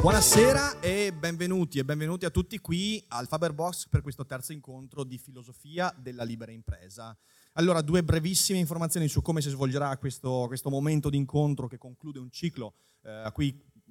[0.00, 5.18] Buonasera e benvenuti e benvenuti a tutti qui al Faberbox per questo terzo incontro di
[5.18, 7.14] filosofia della libera impresa.
[7.52, 12.18] Allora, due brevissime informazioni su come si svolgerà questo, questo momento di incontro che conclude
[12.18, 13.30] un ciclo eh, a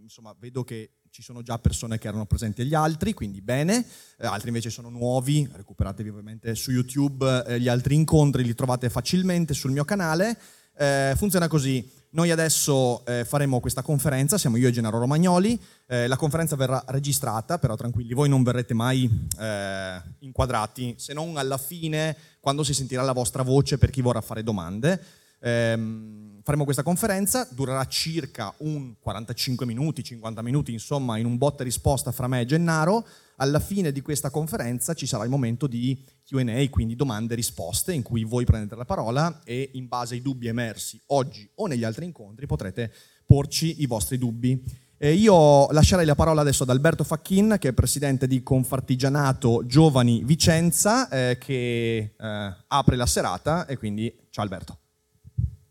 [0.02, 3.86] insomma, vedo che ci sono già persone che erano presenti agli altri, quindi bene,
[4.18, 8.90] eh, altri invece sono nuovi, recuperatevi ovviamente su YouTube eh, gli altri incontri, li trovate
[8.90, 10.36] facilmente sul mio canale.
[10.76, 16.08] Eh, funziona così, noi adesso eh, faremo questa conferenza, siamo io e Gennaro Romagnoli, eh,
[16.08, 21.58] la conferenza verrà registrata, però tranquilli, voi non verrete mai eh, inquadrati, se non alla
[21.58, 25.00] fine, quando si sentirà la vostra voce per chi vorrà fare domande.
[25.42, 31.62] Ehm, faremo questa conferenza, durerà circa un 45 minuti, 50 minuti, insomma, in un botta
[31.62, 33.06] e risposta fra me e Gennaro.
[33.36, 37.94] Alla fine di questa conferenza ci sarà il momento di QA, quindi domande e risposte,
[37.94, 41.84] in cui voi prendete la parola e in base ai dubbi emersi oggi o negli
[41.84, 42.92] altri incontri potrete
[43.28, 44.60] porci i vostri dubbi.
[44.98, 50.24] Eh, io lascerei la parola adesso ad Alberto Facchin, che è presidente di Confartigianato Giovani
[50.24, 54.79] Vicenza, eh, che eh, apre la serata e quindi ciao Alberto.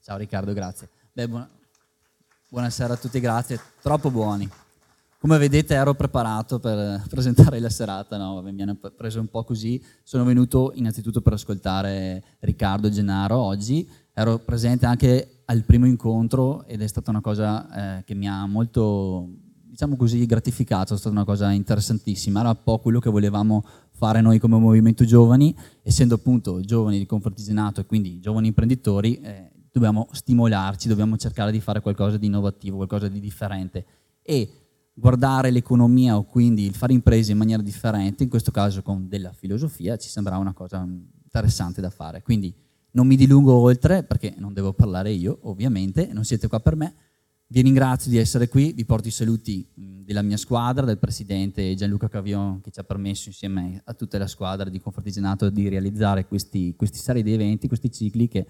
[0.08, 0.88] Ciao Riccardo, grazie.
[1.12, 1.46] Beh, buona...
[2.48, 3.60] buonasera a tutti, grazie.
[3.82, 4.48] Troppo buoni.
[5.18, 8.40] Come vedete ero preparato per presentare la serata, no?
[8.40, 9.78] mi hanno preso un po' così.
[10.02, 13.86] Sono venuto innanzitutto per ascoltare Riccardo Gennaro oggi.
[14.14, 18.46] Ero presente anche al primo incontro ed è stata una cosa eh, che mi ha
[18.46, 19.28] molto,
[19.64, 22.40] diciamo così, gratificato, è stata una cosa interessantissima.
[22.40, 27.04] Era un po' quello che volevamo fare noi come Movimento Giovani, essendo appunto giovani di
[27.04, 32.76] Confartigianato e quindi giovani imprenditori, eh, dobbiamo stimolarci, dobbiamo cercare di fare qualcosa di innovativo,
[32.76, 33.84] qualcosa di differente.
[34.22, 34.50] E
[34.92, 39.32] guardare l'economia o quindi il fare imprese in maniera differente, in questo caso con della
[39.32, 40.86] filosofia, ci sembrava una cosa
[41.22, 42.22] interessante da fare.
[42.22, 42.52] Quindi
[42.92, 46.94] non mi dilungo oltre perché non devo parlare io, ovviamente, non siete qua per me.
[47.50, 52.08] Vi ringrazio di essere qui, vi porto i saluti della mia squadra, del presidente Gianluca
[52.08, 56.74] Cavion che ci ha permesso insieme a tutta la squadra di Confartigianato di realizzare questi,
[56.76, 58.46] questi serie di eventi, questi cicli che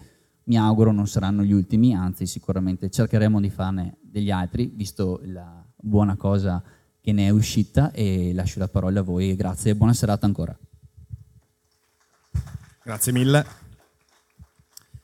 [0.48, 5.62] mi auguro non saranno gli ultimi, anzi sicuramente cercheremo di farne degli altri, visto la
[5.76, 6.62] buona cosa
[7.00, 9.36] che ne è uscita e lascio la parola a voi.
[9.36, 10.58] Grazie e buona serata ancora.
[12.82, 13.38] Grazie mille.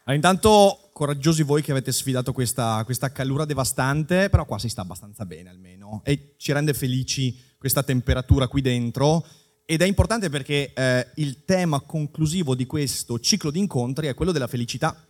[0.05, 4.81] Allora, intanto coraggiosi voi che avete sfidato questa, questa calura devastante, però qua si sta
[4.81, 9.27] abbastanza bene almeno e ci rende felici questa temperatura qui dentro
[9.67, 14.33] ed è importante perché eh, il tema conclusivo di questo ciclo di incontri è quello
[14.33, 15.07] della felicità.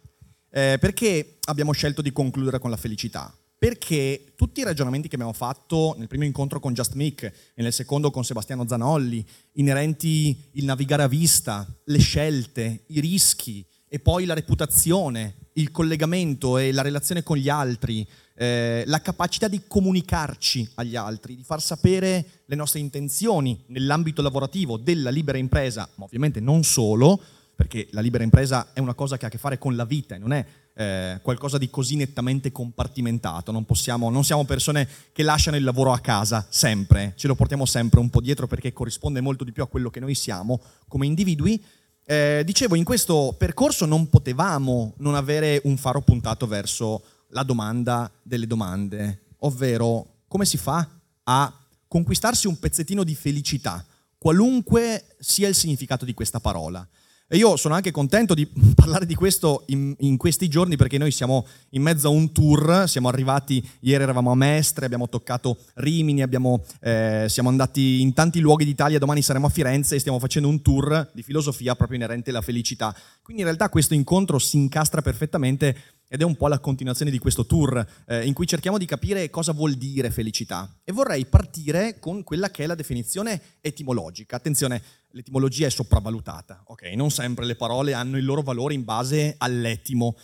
[0.57, 3.37] Eh, perché abbiamo scelto di concludere con la felicità?
[3.57, 7.73] perché tutti i ragionamenti che abbiamo fatto nel primo incontro con Just Mick e nel
[7.73, 14.27] secondo con Sebastiano Zanolli, inerenti il navigare a vista, le scelte, i rischi e poi
[14.27, 20.73] la reputazione, il collegamento e la relazione con gli altri, eh, la capacità di comunicarci
[20.75, 26.41] agli altri, di far sapere le nostre intenzioni nell'ambito lavorativo della libera impresa, ma ovviamente
[26.41, 27.19] non solo,
[27.55, 30.15] perché la libera impresa è una cosa che ha a che fare con la vita
[30.15, 30.45] e non è
[30.75, 33.53] eh, qualcosa di così nettamente compartimentato.
[33.53, 37.65] Non, possiamo, non siamo persone che lasciano il lavoro a casa sempre, ce lo portiamo
[37.65, 41.07] sempre un po' dietro perché corrisponde molto di più a quello che noi siamo come
[41.07, 41.63] individui.
[42.07, 48.11] Eh, dicevo, in questo percorso non potevamo non avere un faro puntato verso la domanda
[48.23, 50.87] delle domande, ovvero come si fa
[51.25, 51.53] a
[51.89, 53.85] conquistarsi un pezzettino di felicità,
[54.19, 56.87] qualunque sia il significato di questa parola.
[57.27, 58.47] E io sono anche contento di
[58.77, 62.85] parlare di questo in, in, questi giorni perché noi siamo in mezzo a un tour,
[62.87, 68.41] siamo arrivati, ieri eravamo a Mestre, abbiamo toccato Rimini, abbiamo, eh, siamo andati in tanti
[68.41, 72.29] luoghi d'Italia, domani saremo a Firenze e stiamo facendo un tour di filosofia proprio inerente
[72.29, 72.95] alla felicità.
[73.23, 77.19] Quindi in realtà questo incontro si incastra perfettamente ed è un po' la continuazione di
[77.19, 80.81] questo tour eh, in cui cerchiamo di capire cosa vuol dire felicità.
[80.85, 84.37] E vorrei partire con quella che è la definizione etimologica.
[84.37, 86.83] Attenzione, l'etimologia è sopravvalutata, ok?
[86.95, 90.17] Non sempre le parole hanno il loro valore in base all'etimo.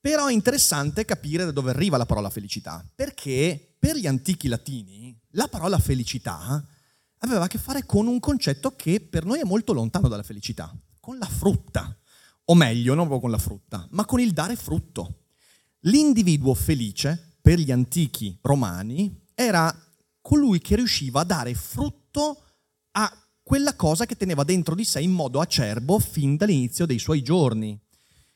[0.00, 5.18] Però è interessante capire da dove arriva la parola felicità, perché per gli antichi latini
[5.32, 6.64] la parola felicità
[7.18, 10.74] aveva a che fare con un concetto che per noi è molto lontano dalla felicità,
[11.00, 11.94] con la frutta,
[12.46, 15.19] o meglio, non proprio con la frutta, ma con il dare frutto.
[15.84, 19.74] L'individuo felice, per gli antichi romani, era
[20.20, 22.42] colui che riusciva a dare frutto
[22.92, 23.10] a
[23.42, 27.78] quella cosa che teneva dentro di sé in modo acerbo fin dall'inizio dei suoi giorni.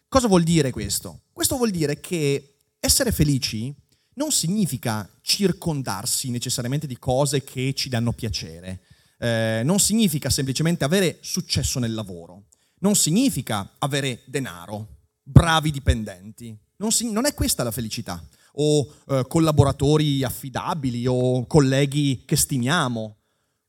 [0.08, 1.25] Cosa vuol dire questo?
[1.32, 3.75] Questo vuol dire che essere felici
[4.14, 8.81] non significa circondarsi necessariamente di cose che ci danno piacere,
[9.19, 12.44] eh, non significa semplicemente avere successo nel lavoro,
[12.79, 18.22] non significa avere denaro, bravi dipendenti, non, si, non è questa la felicità.
[18.56, 23.16] o eh, collaboratori affidabili o colleghi che stimiamo.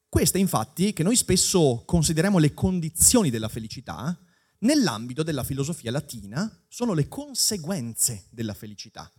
[0.07, 4.15] Queste infatti, che noi spesso consideriamo le condizioni della felicità,
[4.59, 9.11] nell'ambito della filosofia latina sono le conseguenze della felicità.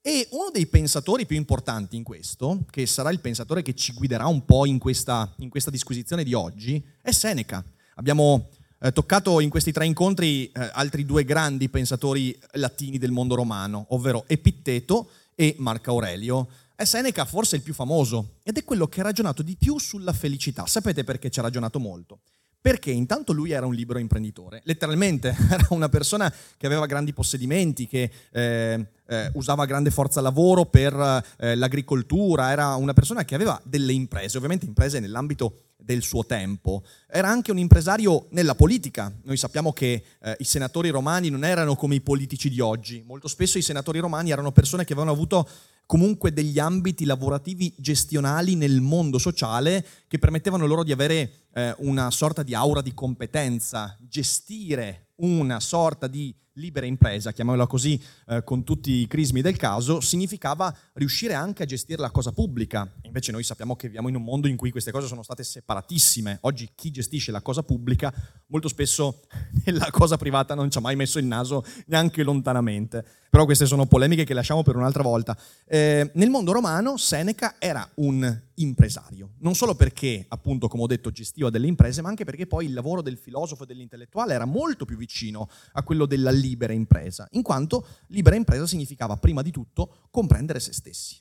[0.00, 4.26] E uno dei pensatori più importanti in questo, che sarà il pensatore che ci guiderà
[4.26, 7.64] un po' in questa, in questa disquisizione di oggi, è Seneca.
[7.94, 13.34] Abbiamo eh, toccato in questi tre incontri eh, altri due grandi pensatori latini del mondo
[13.34, 16.48] romano, ovvero Epitteto e Marco Aurelio.
[16.76, 20.12] E Seneca forse il più famoso ed è quello che ha ragionato di più sulla
[20.12, 20.64] felicità.
[20.66, 22.20] Sapete perché ci ha ragionato molto?
[22.60, 27.86] Perché intanto lui era un libero imprenditore, letteralmente era una persona che aveva grandi possedimenti,
[27.86, 33.60] che eh, eh, usava grande forza lavoro per eh, l'agricoltura, era una persona che aveva
[33.64, 36.82] delle imprese, ovviamente imprese nell'ambito del suo tempo.
[37.06, 39.10] Era anche un impresario nella politica.
[39.22, 43.02] Noi sappiamo che eh, i senatori romani non erano come i politici di oggi.
[43.06, 45.48] Molto spesso i senatori romani erano persone che avevano avuto
[45.86, 52.10] comunque degli ambiti lavorativi gestionali nel mondo sociale che permettevano loro di avere eh, una
[52.10, 58.64] sorta di aura di competenza, gestire una sorta di libera impresa, chiamiamola così, eh, con
[58.64, 62.90] tutti i crismi del caso, significava riuscire anche a gestire la cosa pubblica.
[63.02, 66.38] Invece noi sappiamo che viviamo in un mondo in cui queste cose sono state separatissime.
[66.42, 68.12] Oggi chi gestisce la cosa pubblica
[68.46, 69.22] molto spesso
[69.64, 73.04] nella cosa privata non ci ha mai messo il naso neanche lontanamente.
[73.30, 75.36] Però queste sono polemiche che lasciamo per un'altra volta.
[75.66, 81.10] Eh, nel mondo romano Seneca era un impresario, non solo perché, appunto, come ho detto,
[81.10, 84.84] gestiva delle imprese, ma anche perché poi il lavoro del filosofo e dell'intellettuale era molto
[84.84, 90.08] più vicino a quello della libera impresa, in quanto libera impresa significava prima di tutto
[90.10, 91.18] comprendere se stessi.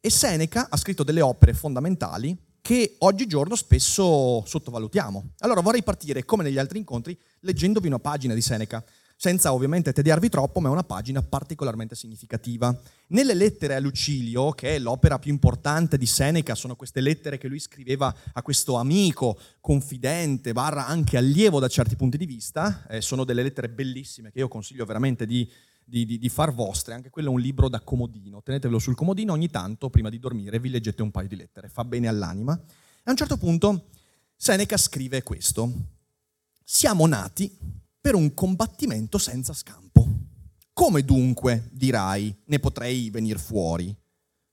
[0.00, 5.32] E Seneca ha scritto delle opere fondamentali che oggigiorno spesso sottovalutiamo.
[5.38, 8.84] Allora vorrei partire, come negli altri incontri, leggendovi una pagina di Seneca
[9.20, 12.74] senza ovviamente tediarvi troppo, ma è una pagina particolarmente significativa.
[13.08, 17.46] Nelle lettere a Lucilio, che è l'opera più importante di Seneca, sono queste lettere che
[17.46, 23.02] lui scriveva a questo amico, confidente, barra anche allievo da certi punti di vista, eh,
[23.02, 25.46] sono delle lettere bellissime che io consiglio veramente di,
[25.84, 29.34] di, di, di, far vostre, anche quello è un libro da comodino, tenetevelo sul comodino
[29.34, 32.58] ogni tanto, prima di dormire, vi leggete un paio di lettere, fa bene all'anima.
[32.58, 33.88] E a un certo punto
[34.34, 35.70] Seneca scrive questo,
[36.64, 37.54] siamo nati
[38.00, 40.06] per un combattimento senza scampo.
[40.72, 43.94] Come dunque, dirai, ne potrei venire fuori?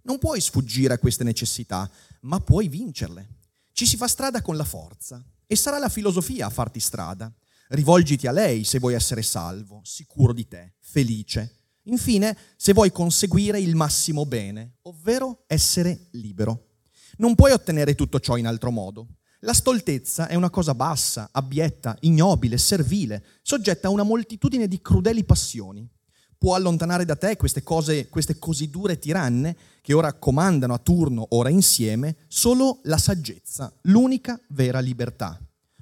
[0.03, 1.89] Non puoi sfuggire a queste necessità,
[2.21, 3.35] ma puoi vincerle.
[3.71, 7.33] Ci si fa strada con la forza e sarà la filosofia a farti strada.
[7.69, 11.55] Rivolgiti a lei se vuoi essere salvo, sicuro di te, felice.
[11.83, 16.67] Infine, se vuoi conseguire il massimo bene, ovvero essere libero.
[17.17, 19.16] Non puoi ottenere tutto ciò in altro modo.
[19.41, 25.23] La stoltezza è una cosa bassa, abietta, ignobile, servile, soggetta a una moltitudine di crudeli
[25.23, 25.87] passioni.
[26.39, 31.27] Può allontanare da te queste cose, queste così dure tiranne che ora comandano a turno,
[31.29, 35.39] ora insieme, solo la saggezza, l'unica vera libertà.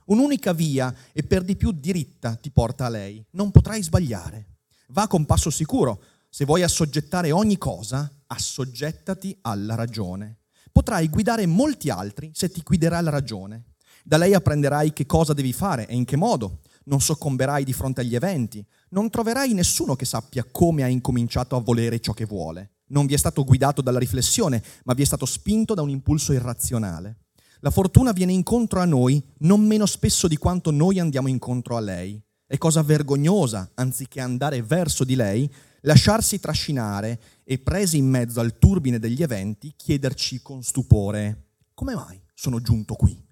[0.07, 3.25] Un'unica via e per di più diritta ti porta a lei.
[3.31, 4.57] Non potrai sbagliare.
[4.89, 6.01] Va con passo sicuro.
[6.29, 10.39] Se vuoi assoggettare ogni cosa, assoggettati alla ragione
[10.75, 13.75] potrai guidare molti altri se ti guiderà la ragione.
[14.03, 16.59] Da lei apprenderai che cosa devi fare e in che modo.
[16.87, 18.63] Non soccomberai di fronte agli eventi.
[18.89, 22.71] Non troverai nessuno che sappia come ha incominciato a volere ciò che vuole.
[22.87, 26.33] Non vi è stato guidato dalla riflessione, ma vi è stato spinto da un impulso
[26.33, 27.19] irrazionale.
[27.61, 31.79] La fortuna viene incontro a noi non meno spesso di quanto noi andiamo incontro a
[31.79, 32.21] lei.
[32.45, 35.49] È cosa vergognosa, anziché andare verso di lei,
[35.85, 42.19] lasciarsi trascinare e presi in mezzo al turbine degli eventi, chiederci con stupore, come mai
[42.33, 43.23] sono giunto qui?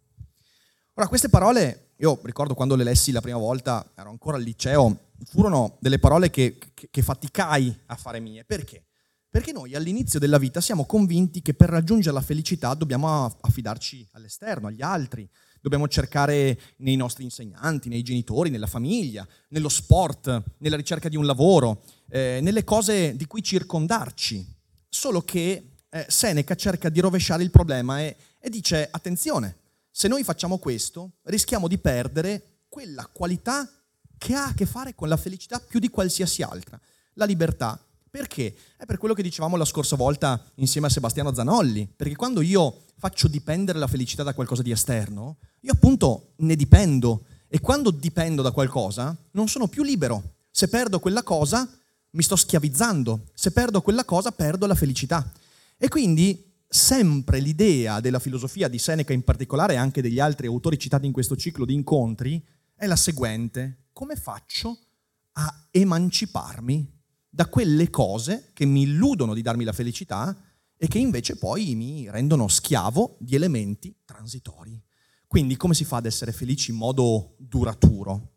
[0.93, 5.09] Ora, queste parole, io ricordo quando le lessi la prima volta, ero ancora al liceo,
[5.25, 8.45] furono delle parole che, che, che faticai a fare mie.
[8.45, 8.85] Perché?
[9.33, 14.67] Perché noi all'inizio della vita siamo convinti che per raggiungere la felicità dobbiamo affidarci all'esterno,
[14.67, 15.27] agli altri,
[15.59, 21.25] dobbiamo cercare nei nostri insegnanti, nei genitori, nella famiglia, nello sport, nella ricerca di un
[21.25, 21.81] lavoro,
[22.13, 24.45] eh, nelle cose di cui circondarci.
[24.87, 29.57] Solo che eh, Seneca cerca di rovesciare il problema e, e dice, attenzione,
[29.89, 33.67] se noi facciamo questo rischiamo di perdere quella qualità
[34.15, 36.79] che ha a che fare con la felicità più di qualsiasi altra,
[37.13, 37.83] la libertà.
[38.11, 38.55] Perché?
[38.77, 42.83] È per quello che dicevamo la scorsa volta insieme a Sebastiano Zanolli, perché quando io
[42.95, 48.43] faccio dipendere la felicità da qualcosa di esterno, io appunto ne dipendo e quando dipendo
[48.43, 50.35] da qualcosa non sono più libero.
[50.51, 51.67] Se perdo quella cosa
[52.13, 55.31] mi sto schiavizzando, se perdo quella cosa perdo la felicità.
[55.77, 60.79] E quindi sempre l'idea della filosofia di Seneca in particolare e anche degli altri autori
[60.79, 62.43] citati in questo ciclo di incontri
[62.75, 63.85] è la seguente.
[63.93, 64.77] Come faccio
[65.33, 70.35] a emanciparmi da quelle cose che mi illudono di darmi la felicità
[70.77, 74.79] e che invece poi mi rendono schiavo di elementi transitori.
[75.25, 78.32] Quindi come si fa ad essere felici in modo duraturo?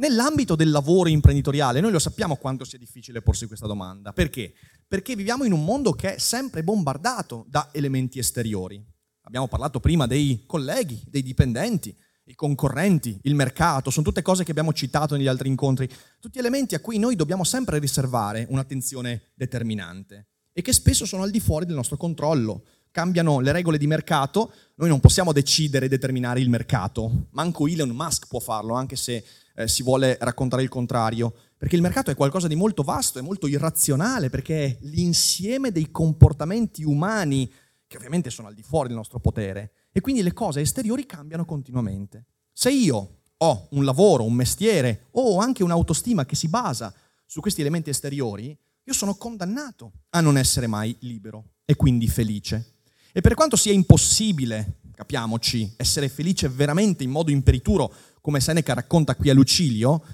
[0.00, 4.12] Nell'ambito del lavoro imprenditoriale, noi lo sappiamo quanto sia difficile porsi questa domanda.
[4.12, 4.52] Perché?
[4.86, 8.80] Perché viviamo in un mondo che è sempre bombardato da elementi esteriori.
[9.22, 14.52] Abbiamo parlato prima dei colleghi, dei dipendenti, i concorrenti, il mercato, sono tutte cose che
[14.52, 15.88] abbiamo citato negli altri incontri,
[16.20, 21.30] tutti elementi a cui noi dobbiamo sempre riservare un'attenzione determinante e che spesso sono al
[21.30, 22.64] di fuori del nostro controllo.
[22.92, 27.90] Cambiano le regole di mercato, noi non possiamo decidere e determinare il mercato, manco Elon
[27.90, 29.24] Musk può farlo, anche se
[29.58, 33.22] eh, si vuole raccontare il contrario, perché il mercato è qualcosa di molto vasto e
[33.22, 37.52] molto irrazionale, perché è l'insieme dei comportamenti umani
[37.88, 41.44] che ovviamente sono al di fuori del nostro potere e quindi le cose esteriori cambiano
[41.44, 42.26] continuamente.
[42.52, 46.94] Se io ho un lavoro, un mestiere o anche un'autostima che si basa
[47.26, 52.74] su questi elementi esteriori, io sono condannato a non essere mai libero e quindi felice.
[53.12, 57.92] E per quanto sia impossibile, capiamoci, essere felice veramente in modo imperituro,
[58.28, 60.04] come Seneca racconta qui a Lucilio,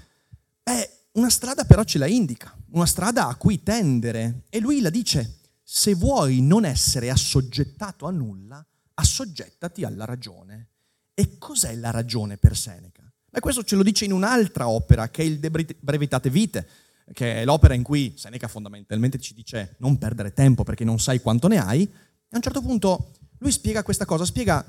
[0.63, 4.43] beh, una strada però ce la indica, una strada a cui tendere.
[4.47, 10.69] E lui la dice, se vuoi non essere assoggettato a nulla, assoggettati alla ragione.
[11.13, 13.03] E cos'è la ragione per Seneca?
[13.29, 16.69] Beh, questo ce lo dice in un'altra opera, che è il De Brevitate Vite,
[17.11, 21.19] che è l'opera in cui Seneca fondamentalmente ci dice non perdere tempo perché non sai
[21.19, 21.81] quanto ne hai.
[21.81, 24.65] E a un certo punto lui spiega questa cosa, spiega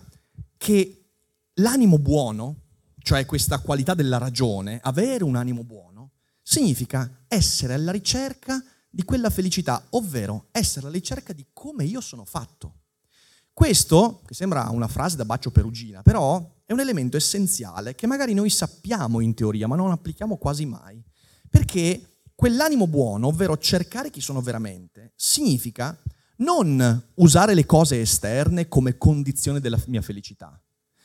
[0.57, 1.05] che
[1.55, 2.63] l'animo buono,
[3.07, 6.11] cioè questa qualità della ragione, avere un animo buono,
[6.43, 8.61] significa essere alla ricerca
[8.91, 12.81] di quella felicità, ovvero essere alla ricerca di come io sono fatto.
[13.53, 18.35] Questo, che sembra una frase da bacio perugina, però è un elemento essenziale che magari
[18.35, 21.01] noi sappiamo in teoria, ma non applichiamo quasi mai.
[21.49, 25.97] Perché quell'animo buono, ovvero cercare chi sono veramente, significa
[26.39, 30.61] non usare le cose esterne come condizione della mia felicità.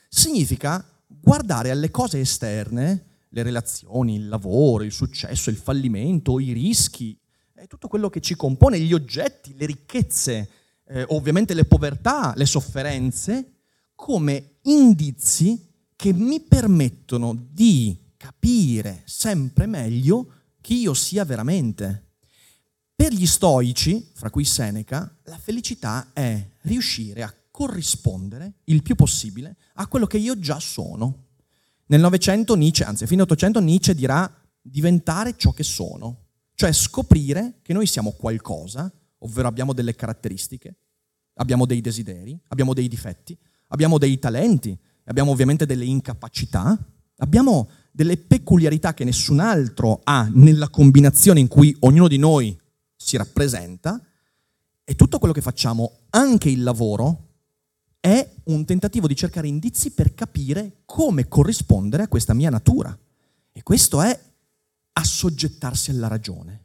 [0.08, 0.84] Significa
[1.20, 7.18] guardare alle cose esterne, le relazioni, il lavoro, il successo, il fallimento, i rischi,
[7.66, 10.48] tutto quello che ci compone, gli oggetti, le ricchezze,
[10.88, 13.52] eh, ovviamente le povertà, le sofferenze,
[13.94, 20.26] come indizi che mi permettono di capire sempre meglio
[20.60, 22.10] chi io sia veramente.
[22.94, 29.56] Per gli stoici, fra cui Seneca, la felicità è riuscire a corrispondere il più possibile
[29.74, 31.26] a quello che io già sono.
[31.86, 34.28] Nel Novecento Nietzsche, anzi a fine Ottocento Nietzsche dirà
[34.60, 40.74] diventare ciò che sono, cioè scoprire che noi siamo qualcosa, ovvero abbiamo delle caratteristiche,
[41.34, 43.38] abbiamo dei desideri, abbiamo dei difetti,
[43.68, 46.76] abbiamo dei talenti, abbiamo ovviamente delle incapacità,
[47.18, 52.58] abbiamo delle peculiarità che nessun altro ha nella combinazione in cui ognuno di noi
[52.96, 54.00] si rappresenta
[54.82, 57.31] e tutto quello che facciamo, anche il lavoro,
[58.04, 62.98] è un tentativo di cercare indizi per capire come corrispondere a questa mia natura.
[63.52, 64.20] E questo è
[64.94, 66.64] assoggettarsi alla ragione.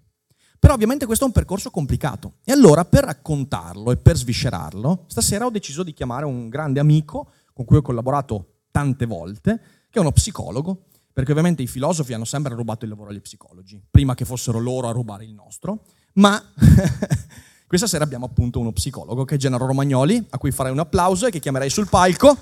[0.57, 2.37] Però ovviamente questo è un percorso complicato.
[2.43, 7.29] E allora per raccontarlo e per sviscerarlo, stasera ho deciso di chiamare un grande amico
[7.53, 12.25] con cui ho collaborato tante volte, che è uno psicologo, perché ovviamente i filosofi hanno
[12.25, 16.41] sempre rubato il lavoro agli psicologi, prima che fossero loro a rubare il nostro, ma
[17.67, 21.27] questa sera abbiamo appunto uno psicologo che è Gennaro Romagnoli, a cui farei un applauso
[21.27, 22.37] e che chiamerei sul palco.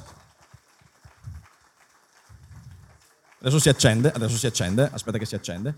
[3.39, 5.77] Adesso si accende, adesso si accende, aspetta che si accende.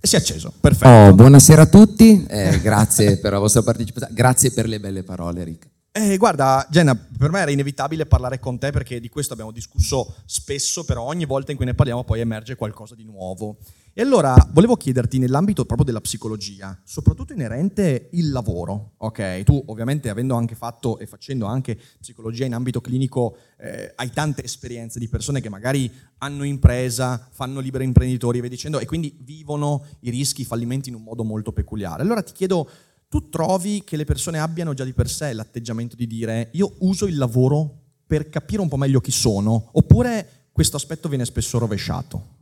[0.00, 0.88] E si è acceso, perfetto.
[0.88, 5.44] Oh, buonasera a tutti, eh, grazie per la vostra partecipazione, grazie per le belle parole
[5.44, 5.68] Rick.
[5.92, 10.16] Eh, guarda, Jenna, per me era inevitabile parlare con te perché di questo abbiamo discusso
[10.24, 13.58] spesso, però ogni volta in cui ne parliamo poi emerge qualcosa di nuovo.
[13.96, 19.44] E allora volevo chiederti nell'ambito proprio della psicologia, soprattutto inerente il lavoro, ok?
[19.44, 24.42] Tu ovviamente avendo anche fatto e facendo anche psicologia in ambito clinico eh, hai tante
[24.42, 29.16] esperienze di persone che magari hanno impresa, fanno liberi imprenditori e via dicendo e quindi
[29.20, 32.02] vivono i rischi, i fallimenti in un modo molto peculiare.
[32.02, 32.68] Allora ti chiedo,
[33.08, 37.06] tu trovi che le persone abbiano già di per sé l'atteggiamento di dire io uso
[37.06, 42.32] il lavoro per capire un po' meglio chi sono, oppure questo aspetto viene spesso rovesciato?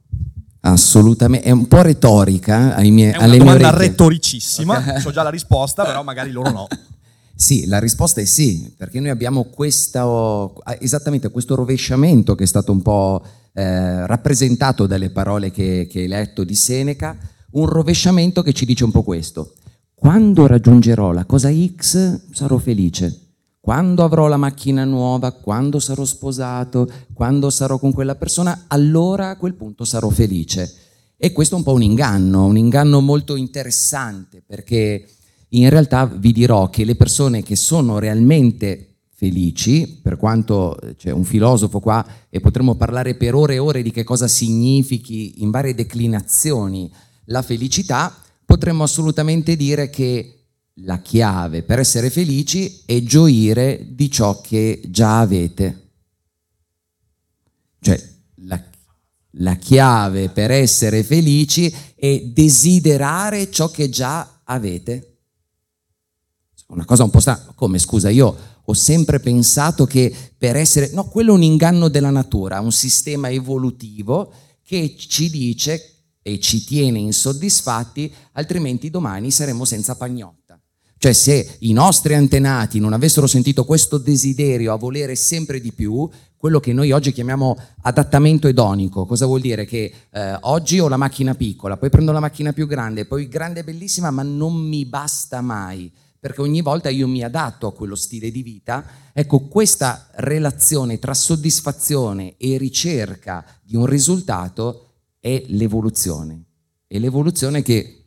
[0.64, 5.00] Assolutamente, è un po' retorica ai miei, è una alle domanda retoricissima, okay.
[5.00, 6.66] so già la risposta, però magari loro no.
[7.34, 12.70] Sì, la risposta è sì, perché noi abbiamo questo, esattamente questo rovesciamento che è stato
[12.70, 17.16] un po' eh, rappresentato dalle parole che, che hai letto di Seneca,
[17.52, 19.54] un rovesciamento che ci dice un po' questo.
[19.92, 23.31] Quando raggiungerò la cosa X sarò felice,
[23.62, 29.36] quando avrò la macchina nuova, quando sarò sposato, quando sarò con quella persona, allora a
[29.36, 30.74] quel punto sarò felice.
[31.16, 35.08] E questo è un po' un inganno, un inganno molto interessante perché
[35.50, 41.12] in realtà vi dirò che le persone che sono realmente felici, per quanto eh, c'è
[41.12, 45.50] un filosofo qua e potremmo parlare per ore e ore di che cosa significhi in
[45.50, 46.92] varie declinazioni
[47.26, 48.12] la felicità,
[48.44, 50.41] potremmo assolutamente dire che
[50.76, 55.90] la chiave per essere felici è gioire di ciò che già avete.
[57.80, 58.10] Cioè,
[58.46, 58.62] la,
[59.32, 65.08] la chiave per essere felici è desiderare ciò che già avete.
[66.68, 71.04] Una cosa un po' strana, come scusa, io ho sempre pensato che per essere, no,
[71.08, 76.98] quello è un inganno della natura, un sistema evolutivo che ci dice e ci tiene
[77.00, 80.41] insoddisfatti, altrimenti domani saremo senza pagnotta.
[81.02, 86.08] Cioè se i nostri antenati non avessero sentito questo desiderio a volere sempre di più,
[86.36, 89.64] quello che noi oggi chiamiamo adattamento edonico, cosa vuol dire?
[89.64, 93.58] Che eh, oggi ho la macchina piccola, poi prendo la macchina più grande, poi grande
[93.58, 95.90] è bellissima, ma non mi basta mai,
[96.20, 98.84] perché ogni volta io mi adatto a quello stile di vita.
[99.12, 106.44] Ecco, questa relazione tra soddisfazione e ricerca di un risultato è l'evoluzione.
[106.86, 108.01] È l'evoluzione che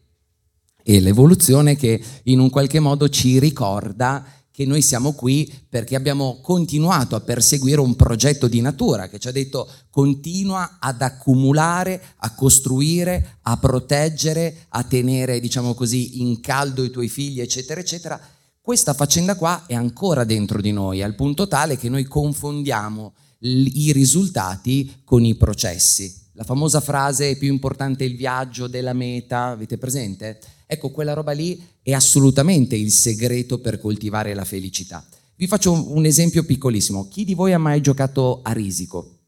[0.88, 6.40] e l'evoluzione che in un qualche modo ci ricorda che noi siamo qui perché abbiamo
[6.42, 12.36] continuato a perseguire un progetto di natura che ci ha detto continua ad accumulare, a
[12.36, 18.22] costruire, a proteggere, a tenere, diciamo così, in caldo i tuoi figli, eccetera, eccetera.
[18.62, 23.92] Questa faccenda qua è ancora dentro di noi, al punto tale che noi confondiamo i
[23.92, 26.25] risultati con i processi.
[26.38, 30.42] La famosa frase è più importante il viaggio della meta, avete presente?
[30.66, 35.06] Ecco, quella roba lì è assolutamente il segreto per coltivare la felicità.
[35.38, 37.08] Vi faccio un esempio piccolissimo.
[37.08, 39.20] Chi di voi ha mai giocato a risico?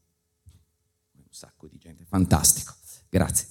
[1.14, 2.74] Un sacco di gente, fantastico,
[3.08, 3.46] grazie.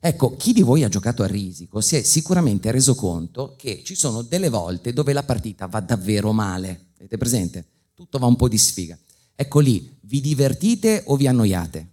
[0.00, 3.94] Ecco, chi di voi ha giocato a risico si è sicuramente reso conto che ci
[3.94, 6.92] sono delle volte dove la partita va davvero male.
[6.96, 7.66] Avete presente?
[7.92, 8.98] Tutto va un po' di sfiga.
[9.34, 11.91] Ecco lì, vi divertite o vi annoiate?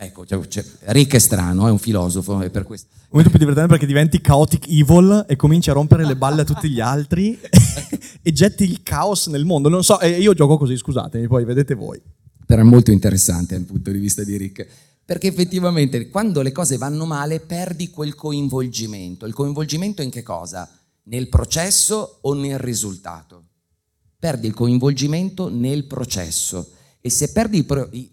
[0.00, 2.86] Ecco, cioè, cioè, Rick è strano, è un filosofo, è per questo.
[2.92, 6.44] Il momento più divertente perché diventi chaotic evil e cominci a rompere le balle a
[6.44, 7.36] tutti gli altri
[8.22, 9.68] e getti il caos nel mondo.
[9.68, 12.00] Non so, io gioco così, scusatemi, poi vedete voi.
[12.46, 14.68] Però è molto interessante dal punto di vista di Rick,
[15.04, 19.26] perché effettivamente quando le cose vanno male perdi quel coinvolgimento.
[19.26, 20.70] Il coinvolgimento in che cosa?
[21.04, 23.46] Nel processo o nel risultato?
[24.16, 27.64] Perdi il coinvolgimento nel processo e se perdi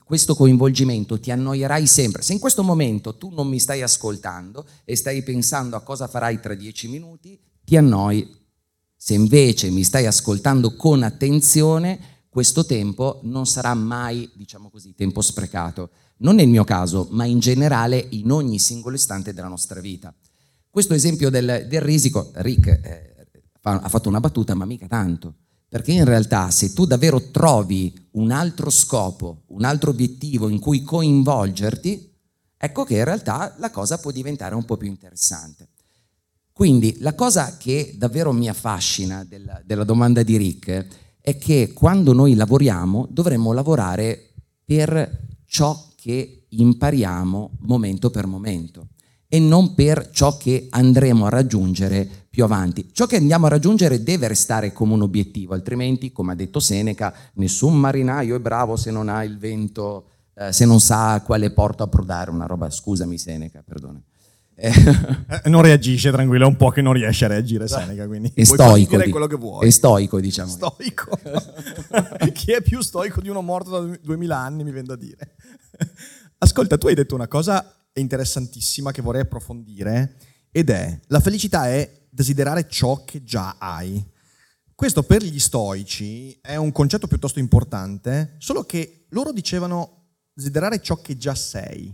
[0.03, 2.21] questo coinvolgimento ti annoierai sempre.
[2.21, 6.39] Se in questo momento tu non mi stai ascoltando e stai pensando a cosa farai
[6.39, 8.43] tra dieci minuti, ti annoi.
[8.95, 15.21] Se invece mi stai ascoltando con attenzione, questo tempo non sarà mai, diciamo così, tempo
[15.21, 15.89] sprecato.
[16.17, 20.13] Non nel mio caso, ma in generale in ogni singolo istante della nostra vita.
[20.69, 23.15] Questo esempio del, del risico, Rick eh,
[23.61, 25.35] ha fatto una battuta, ma mica tanto.
[25.75, 30.83] Perché in realtà se tu davvero trovi un altro scopo, un altro obiettivo in cui
[30.83, 32.13] coinvolgerti,
[32.55, 35.67] ecco che in realtà la cosa può diventare un po' più interessante.
[36.53, 40.87] Quindi la cosa che davvero mi affascina della, della domanda di Rick
[41.19, 44.31] è che quando noi lavoriamo dovremmo lavorare
[44.63, 48.87] per ciò che impariamo momento per momento
[49.27, 52.89] e non per ciò che andremo a raggiungere più avanti.
[52.91, 57.15] Ciò che andiamo a raggiungere deve restare come un obiettivo, altrimenti, come ha detto Seneca,
[57.35, 61.51] nessun marinaio è bravo se non ha il vento, eh, se non sa a quale
[61.51, 64.03] porto approdare, una roba, scusami Seneca, perdono.
[64.53, 64.69] Eh,
[65.47, 68.97] non reagisce tranquillo, è un po' che non riesce a reagire Seneca, quindi è stoico,
[69.01, 69.65] di, quello che vuoi.
[69.65, 70.49] È stoico, diciamo.
[70.49, 71.17] Stoico.
[72.33, 75.35] Chi è più stoico di uno morto da duemila anni, mi viene da dire.
[76.39, 80.15] Ascolta, tu hai detto una cosa interessantissima che vorrei approfondire
[80.51, 84.03] ed è la felicità è desiderare ciò che già hai.
[84.73, 90.95] Questo per gli stoici è un concetto piuttosto importante, solo che loro dicevano desiderare ciò
[90.95, 91.93] che già sei.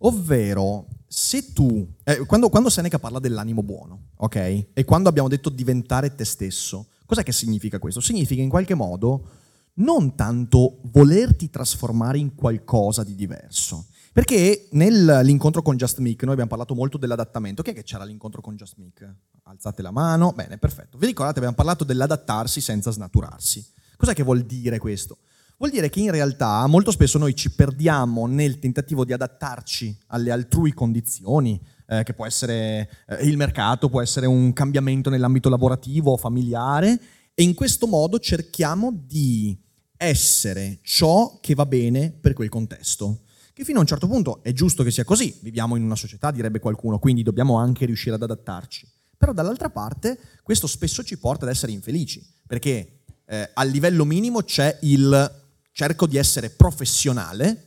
[0.00, 4.36] Ovvero, se tu, eh, quando, quando Seneca parla dell'animo buono, ok?
[4.72, 8.00] E quando abbiamo detto diventare te stesso, cos'è che significa questo?
[8.00, 9.28] Significa in qualche modo
[9.74, 16.50] non tanto volerti trasformare in qualcosa di diverso, perché nell'incontro con Just Meek noi abbiamo
[16.50, 17.62] parlato molto dell'adattamento.
[17.62, 19.14] Chi è che c'era l'incontro con Just Meek?
[19.48, 20.32] Alzate la mano.
[20.32, 20.98] Bene, perfetto.
[20.98, 23.66] Vi ricordate, abbiamo parlato dell'adattarsi senza snaturarsi.
[23.96, 25.18] Cos'è che vuol dire questo?
[25.56, 30.30] Vuol dire che in realtà molto spesso noi ci perdiamo nel tentativo di adattarci alle
[30.32, 36.12] altrui condizioni, eh, che può essere eh, il mercato, può essere un cambiamento nell'ambito lavorativo
[36.12, 37.00] o familiare,
[37.32, 39.58] e in questo modo cerchiamo di
[39.96, 43.22] essere ciò che va bene per quel contesto
[43.58, 46.30] che fino a un certo punto è giusto che sia così, viviamo in una società,
[46.30, 48.86] direbbe qualcuno, quindi dobbiamo anche riuscire ad adattarci.
[49.18, 54.42] Però dall'altra parte questo spesso ci porta ad essere infelici, perché eh, al livello minimo
[54.42, 57.64] c'è il cerco di essere professionale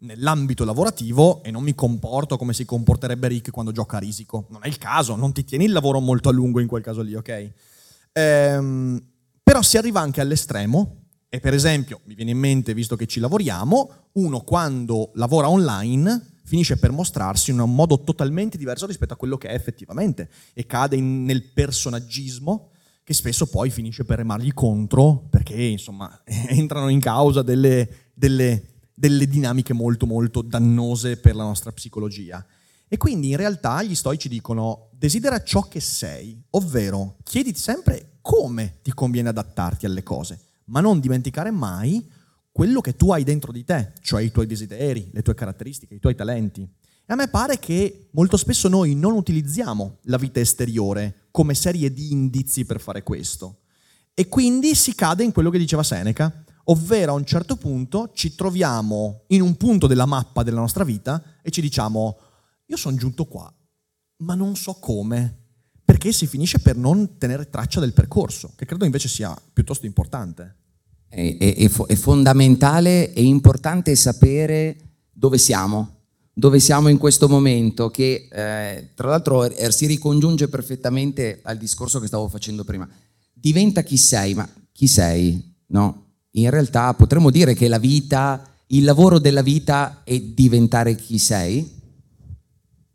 [0.00, 4.46] nell'ambito lavorativo e non mi comporto come si comporterebbe Rick quando gioca a risico.
[4.50, 7.02] Non è il caso, non ti tieni il lavoro molto a lungo in quel caso
[7.02, 7.52] lì, ok?
[8.12, 9.02] Ehm,
[9.42, 13.20] però si arriva anche all'estremo e per esempio, mi viene in mente, visto che ci
[13.20, 19.16] lavoriamo, uno quando lavora online finisce per mostrarsi in un modo totalmente diverso rispetto a
[19.16, 22.70] quello che è effettivamente e cade in, nel personaggismo
[23.04, 28.62] che spesso poi finisce per remargli contro perché insomma entrano in causa delle, delle,
[28.94, 32.44] delle dinamiche molto molto dannose per la nostra psicologia.
[32.88, 38.78] E quindi in realtà gli stoici dicono desidera ciò che sei, ovvero chiediti sempre come
[38.82, 42.06] ti conviene adattarti alle cose, ma non dimenticare mai
[42.58, 46.00] quello che tu hai dentro di te, cioè i tuoi desideri, le tue caratteristiche, i
[46.00, 46.62] tuoi talenti.
[46.62, 51.92] E a me pare che molto spesso noi non utilizziamo la vita esteriore come serie
[51.92, 53.60] di indizi per fare questo.
[54.12, 58.34] E quindi si cade in quello che diceva Seneca, ovvero a un certo punto ci
[58.34, 62.18] troviamo in un punto della mappa della nostra vita e ci diciamo,
[62.66, 63.48] io sono giunto qua,
[64.24, 65.44] ma non so come,
[65.84, 70.56] perché si finisce per non tenere traccia del percorso, che credo invece sia piuttosto importante.
[71.08, 74.76] È, è, è fondamentale e importante sapere
[75.10, 75.96] dove siamo,
[76.32, 81.98] dove siamo in questo momento, che eh, tra l'altro er, si ricongiunge perfettamente al discorso
[81.98, 82.88] che stavo facendo prima.
[83.32, 85.56] Diventa chi sei, ma chi sei?
[85.68, 86.04] No?
[86.32, 91.76] In realtà potremmo dire che la vita, il lavoro della vita è diventare chi sei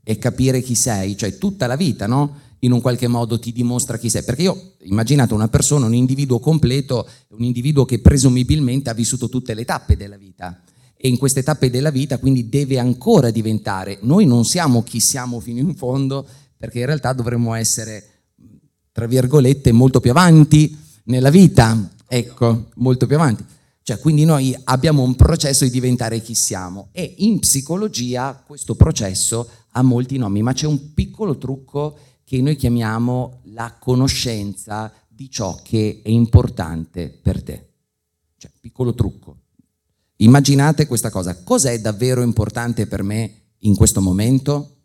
[0.04, 2.40] e capire chi sei, cioè tutta la vita, no?
[2.64, 4.24] In un qualche modo ti dimostra chi sei.
[4.24, 9.54] Perché io, immaginate una persona, un individuo completo, un individuo che presumibilmente ha vissuto tutte
[9.54, 10.62] le tappe della vita.
[10.96, 14.00] E in queste tappe della vita quindi deve ancora diventare.
[14.02, 16.26] Noi non siamo chi siamo fino in fondo,
[16.58, 18.04] perché in realtà dovremmo essere,
[18.92, 21.92] tra virgolette, molto più avanti nella vita.
[22.08, 23.44] Ecco, molto più avanti.
[23.82, 29.50] Cioè, quindi noi abbiamo un processo di diventare chi siamo e in psicologia questo processo
[29.72, 31.98] ha molti nomi, ma c'è un piccolo trucco
[32.34, 37.74] che noi chiamiamo la conoscenza di ciò che è importante per te.
[38.38, 39.42] Cioè, piccolo trucco.
[40.16, 44.78] Immaginate questa cosa, cos'è davvero importante per me in questo momento?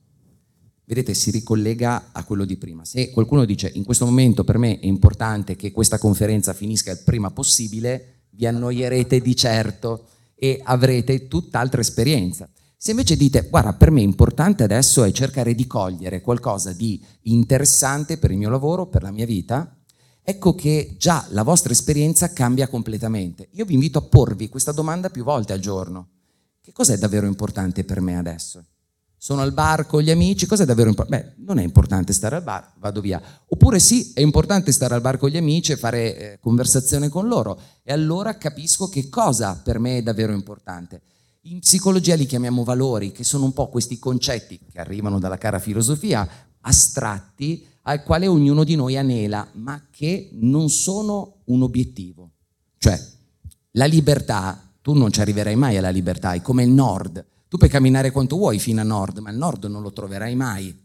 [0.84, 2.84] Vedete, si ricollega a quello di prima.
[2.84, 7.00] Se qualcuno dice in questo momento per me è importante che questa conferenza finisca il
[7.02, 12.46] prima possibile, vi annoierete di certo e avrete tutt'altra esperienza.
[12.80, 18.18] Se invece dite, guarda, per me importante adesso è cercare di cogliere qualcosa di interessante
[18.18, 19.76] per il mio lavoro, per la mia vita,
[20.22, 23.48] ecco che già la vostra esperienza cambia completamente.
[23.54, 26.10] Io vi invito a porvi questa domanda più volte al giorno.
[26.60, 28.64] Che cos'è davvero importante per me adesso?
[29.16, 31.34] Sono al bar con gli amici, cos'è davvero importante?
[31.36, 33.20] Beh, non è importante stare al bar, vado via.
[33.48, 37.26] Oppure sì, è importante stare al bar con gli amici e fare eh, conversazione con
[37.26, 37.60] loro.
[37.82, 41.02] E allora capisco che cosa per me è davvero importante.
[41.50, 45.58] In psicologia li chiamiamo valori, che sono un po' questi concetti che arrivano dalla cara
[45.58, 46.28] filosofia,
[46.60, 52.32] astratti, al quale ognuno di noi anela, ma che non sono un obiettivo.
[52.76, 53.02] Cioè,
[53.72, 57.24] la libertà, tu non ci arriverai mai alla libertà, è come il nord.
[57.48, 60.78] Tu puoi camminare quanto vuoi fino a nord, ma il nord non lo troverai mai.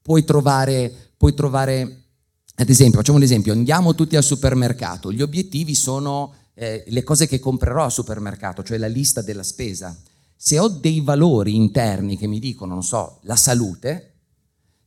[0.00, 2.02] Puoi trovare, puoi trovare
[2.54, 7.26] ad esempio, facciamo un esempio, andiamo tutti al supermercato, gli obiettivi sono eh, le cose
[7.26, 9.96] che comprerò al supermercato, cioè la lista della spesa,
[10.36, 14.08] se ho dei valori interni che mi dicono, non so, la salute,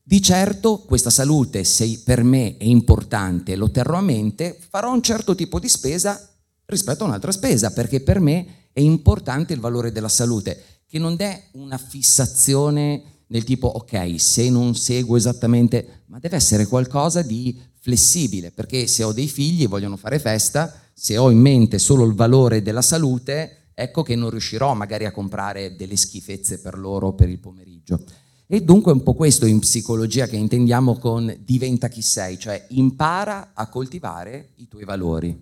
[0.03, 5.01] di certo questa salute, se per me è importante lo terrò a mente, farò un
[5.01, 6.29] certo tipo di spesa
[6.65, 11.15] rispetto a un'altra spesa, perché per me è importante il valore della salute, che non
[11.17, 17.59] è una fissazione nel tipo, ok, se non seguo esattamente, ma deve essere qualcosa di
[17.85, 22.03] flessibile, perché se ho dei figli e vogliono fare festa, se ho in mente solo
[22.03, 27.13] il valore della salute, ecco che non riuscirò magari a comprare delle schifezze per loro
[27.13, 28.03] per il pomeriggio.
[28.47, 32.65] E dunque è un po' questo in psicologia che intendiamo con diventa chi sei, cioè
[32.69, 35.39] impara a coltivare i tuoi valori.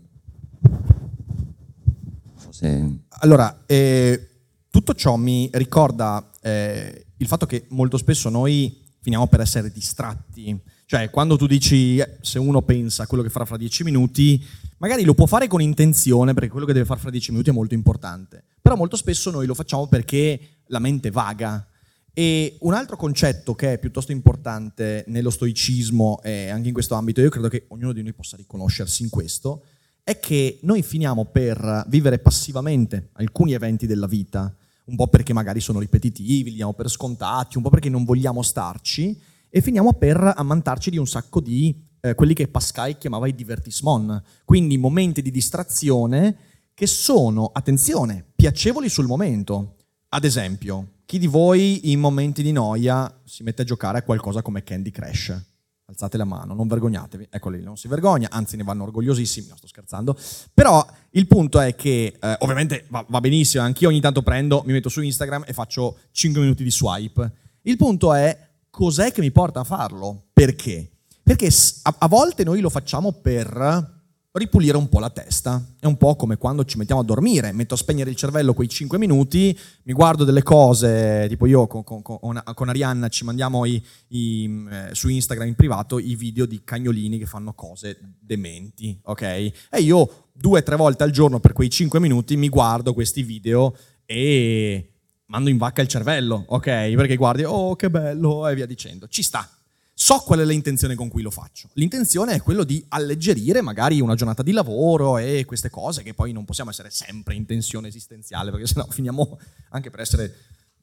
[2.49, 2.97] Se...
[3.08, 4.27] Allora, eh,
[4.69, 10.60] tutto ciò mi ricorda eh, il fatto che molto spesso noi finiamo per essere distratti.
[10.86, 14.43] Cioè, quando tu dici, eh, se uno pensa a quello che farà fra dieci minuti,
[14.84, 17.54] Magari lo può fare con intenzione, perché quello che deve fare fra dieci minuti è
[17.54, 21.65] molto importante, però molto spesso noi lo facciamo perché la mente vaga.
[22.13, 27.22] E un altro concetto che è piuttosto importante nello stoicismo e anche in questo ambito,
[27.22, 29.63] io credo che ognuno di noi possa riconoscersi in questo,
[30.04, 34.54] è che noi finiamo per vivere passivamente alcuni eventi della vita,
[34.88, 38.41] un po' perché magari sono ripetitivi, li diamo per scontati, un po' perché non vogliamo
[38.41, 39.17] starci
[39.56, 44.20] e finiamo per ammantarci di un sacco di eh, quelli che Pascal chiamava i divertissement,
[44.46, 46.36] quindi momenti di distrazione
[46.74, 49.76] che sono, attenzione, piacevoli sul momento.
[50.10, 54.42] Ad esempio, chi di voi in momenti di noia si mette a giocare a qualcosa
[54.42, 55.39] come Candy Crush?
[55.86, 57.28] Alzate la mano, non vergognatevi.
[57.30, 60.18] Ecco lì, non si vergogna, anzi ne vanno orgogliosissimi, no sto scherzando.
[60.52, 64.72] Però il punto è che, eh, ovviamente va, va benissimo, anch'io ogni tanto prendo, mi
[64.72, 67.32] metto su Instagram e faccio 5 minuti di swipe.
[67.62, 70.29] Il punto è cos'è che mi porta a farlo?
[70.33, 70.89] Perché?
[71.21, 71.47] Perché
[71.83, 75.63] a, volte noi lo facciamo per ripulire un po' la testa.
[75.79, 78.67] È un po' come quando ci mettiamo a dormire, metto a spegnere il cervello quei
[78.67, 83.81] 5 minuti, mi guardo delle cose, tipo io con, con, con Arianna ci mandiamo i,
[84.07, 89.21] i, eh, su Instagram in privato i video di cagnolini che fanno cose dementi, ok?
[89.21, 93.21] E io due o tre volte al giorno per quei 5 minuti mi guardo questi
[93.21, 94.92] video e
[95.34, 96.93] mando in vacca il cervello, ok?
[96.93, 99.08] Perché guardi, oh che bello, e via dicendo.
[99.08, 99.50] Ci sta,
[99.96, 101.69] So qual è l'intenzione con cui lo faccio.
[101.74, 106.32] L'intenzione è quello di alleggerire magari una giornata di lavoro e queste cose che poi
[106.32, 110.36] non possiamo essere sempre in tensione esistenziale perché sennò finiamo anche per essere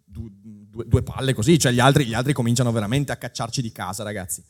[0.04, 3.72] due, due, due palle così, cioè gli altri, gli altri, cominciano veramente a cacciarci di
[3.72, 4.44] casa ragazzi.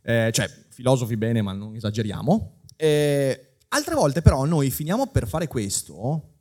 [0.00, 2.60] Eh, cioè, filosofi bene ma non esageriamo.
[2.74, 6.36] Eh, altre volte però noi finiamo per fare questo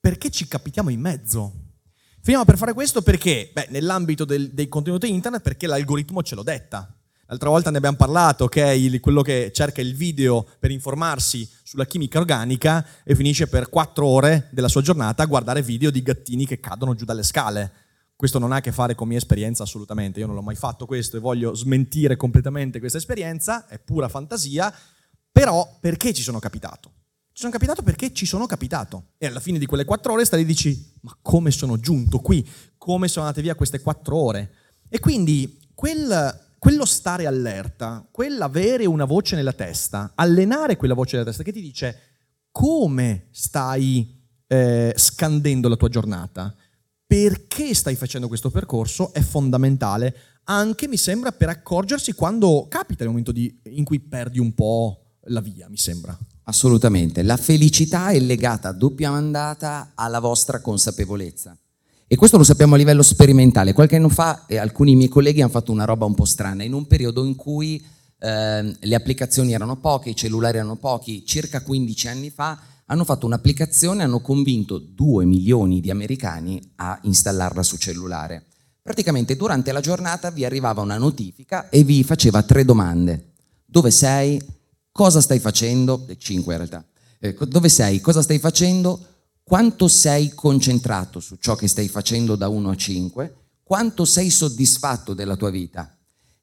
[0.00, 1.67] perché ci capitiamo in mezzo.
[2.28, 3.48] Finiamo per fare questo perché?
[3.54, 6.94] Beh, nell'ambito del, dei contenuti internet, perché l'algoritmo ce lo detta.
[7.24, 9.00] L'altra volta ne abbiamo parlato, ok?
[9.00, 14.50] Quello che cerca il video per informarsi sulla chimica organica e finisce per quattro ore
[14.50, 17.72] della sua giornata a guardare video di gattini che cadono giù dalle scale.
[18.14, 20.84] Questo non ha a che fare con mia esperienza assolutamente, io non l'ho mai fatto
[20.84, 24.70] questo e voglio smentire completamente questa esperienza, è pura fantasia,
[25.32, 26.90] però perché ci sono capitato?
[27.38, 29.10] Ci sono capitato perché ci sono capitato.
[29.16, 32.18] E alla fine di quelle quattro ore stai lì e dici, ma come sono giunto
[32.18, 32.46] qui?
[32.76, 34.52] Come sono andate via queste quattro ore?
[34.90, 41.28] E quindi quel, quello stare allerta, quell'avere una voce nella testa, allenare quella voce nella
[41.28, 42.00] testa che ti dice
[42.52, 46.54] come stai eh, scandendo la tua giornata,
[47.06, 50.14] perché stai facendo questo percorso, è fondamentale.
[50.44, 55.20] Anche mi sembra per accorgersi quando capita il momento di, in cui perdi un po'
[55.28, 56.18] la via, mi sembra.
[56.48, 61.54] Assolutamente, la felicità è legata a doppia mandata alla vostra consapevolezza.
[62.06, 63.74] E questo lo sappiamo a livello sperimentale.
[63.74, 66.72] Qualche anno fa eh, alcuni miei colleghi hanno fatto una roba un po' strana, in
[66.72, 67.84] un periodo in cui
[68.18, 73.26] eh, le applicazioni erano poche, i cellulari erano pochi, circa 15 anni fa, hanno fatto
[73.26, 78.46] un'applicazione e hanno convinto 2 milioni di americani a installarla su cellulare.
[78.80, 83.32] Praticamente durante la giornata vi arrivava una notifica e vi faceva tre domande.
[83.66, 84.56] Dove sei?
[84.98, 86.84] Cosa stai facendo, le 5 in realtà,
[87.20, 88.98] eh, dove sei, cosa stai facendo,
[89.44, 95.14] quanto sei concentrato su ciò che stai facendo da 1 a 5, quanto sei soddisfatto
[95.14, 95.96] della tua vita.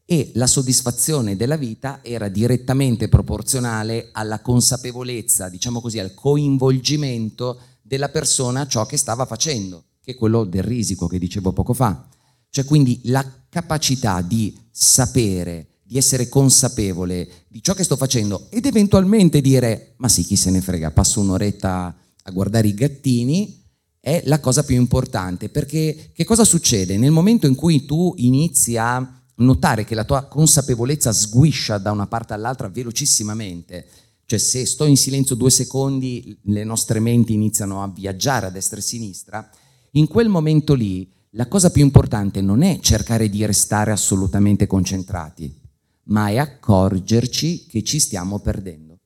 [0.05, 8.07] E la soddisfazione della vita era direttamente proporzionale alla consapevolezza, diciamo così, al coinvolgimento della
[8.07, 12.07] persona a ciò che stava facendo, che è quello del risico che dicevo poco fa.
[12.49, 18.65] Cioè quindi la capacità di sapere, di essere consapevole di ciò che sto facendo ed
[18.65, 23.63] eventualmente dire, ma sì, chi se ne frega, passo un'oretta a guardare i gattini,
[23.99, 26.97] è la cosa più importante, perché che cosa succede?
[26.97, 32.07] Nel momento in cui tu inizi a notare che la tua consapevolezza sguiscia da una
[32.07, 33.87] parte all'altra velocissimamente,
[34.25, 38.77] cioè se sto in silenzio due secondi le nostre menti iniziano a viaggiare a destra
[38.77, 39.49] e a sinistra,
[39.91, 45.63] in quel momento lì la cosa più importante non è cercare di restare assolutamente concentrati,
[46.05, 48.99] ma è accorgerci che ci stiamo perdendo.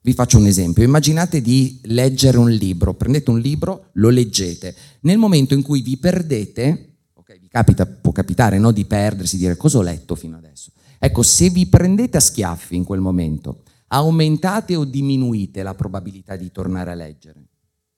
[0.00, 5.18] Vi faccio un esempio, immaginate di leggere un libro, prendete un libro, lo leggete, nel
[5.18, 9.78] momento in cui vi perdete, ok, vi capita, può capitare no, di perdersi, dire cosa
[9.78, 14.84] ho letto fino adesso, ecco, se vi prendete a schiaffi in quel momento, aumentate o
[14.84, 17.44] diminuite la probabilità di tornare a leggere?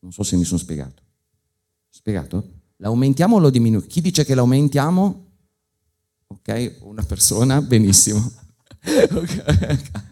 [0.01, 1.03] Non so se mi sono spiegato.
[1.89, 2.49] Spiegato?
[2.77, 3.87] L'aumentiamo o lo diminuiamo?
[3.87, 5.30] Chi dice che l'aumentiamo?
[6.31, 6.77] Ok?
[6.81, 8.33] Una persona, benissimo.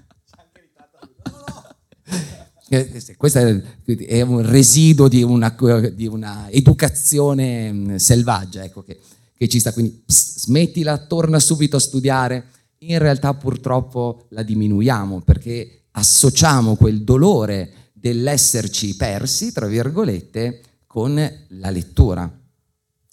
[3.17, 5.57] Questo è un residuo di una,
[5.95, 8.99] di una educazione mm, selvaggia ecco, che,
[9.35, 12.45] che, ci sta, quindi pss, smettila, torna subito a studiare.
[12.81, 21.15] In realtà purtroppo la diminuiamo perché associamo quel dolore dell'esserci persi, tra virgolette, con
[21.49, 22.38] la lettura.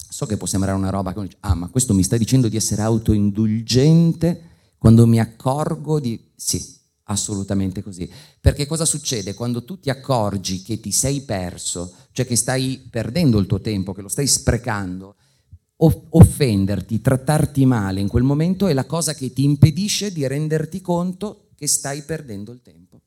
[0.10, 2.58] So che può sembrare una roba che dice, ah, ma questo mi sta dicendo di
[2.58, 4.41] essere autoindulgente
[4.78, 6.32] quando mi accorgo di...
[6.36, 6.76] Sì,
[7.08, 8.10] Assolutamente così.
[8.41, 13.38] Perché cosa succede quando tu ti accorgi che ti sei perso, cioè che stai perdendo
[13.38, 15.15] il tuo tempo, che lo stai sprecando?
[15.78, 21.50] Offenderti, trattarti male in quel momento è la cosa che ti impedisce di renderti conto
[21.56, 23.02] che stai perdendo il tempo.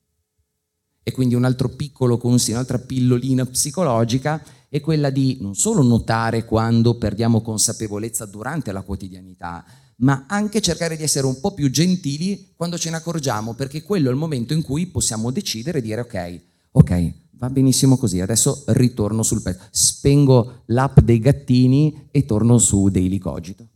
[1.03, 6.45] E quindi un altro piccolo consiglio, un'altra pillolina psicologica è quella di non solo notare
[6.45, 9.65] quando perdiamo consapevolezza durante la quotidianità,
[9.97, 14.09] ma anche cercare di essere un po' più gentili quando ce ne accorgiamo, perché quello
[14.09, 16.41] è il momento in cui possiamo decidere e dire ok,
[16.73, 22.89] ok, va benissimo così, adesso ritorno sul pezzo, spengo l'app dei gattini e torno su
[22.89, 23.69] Daily Cogito.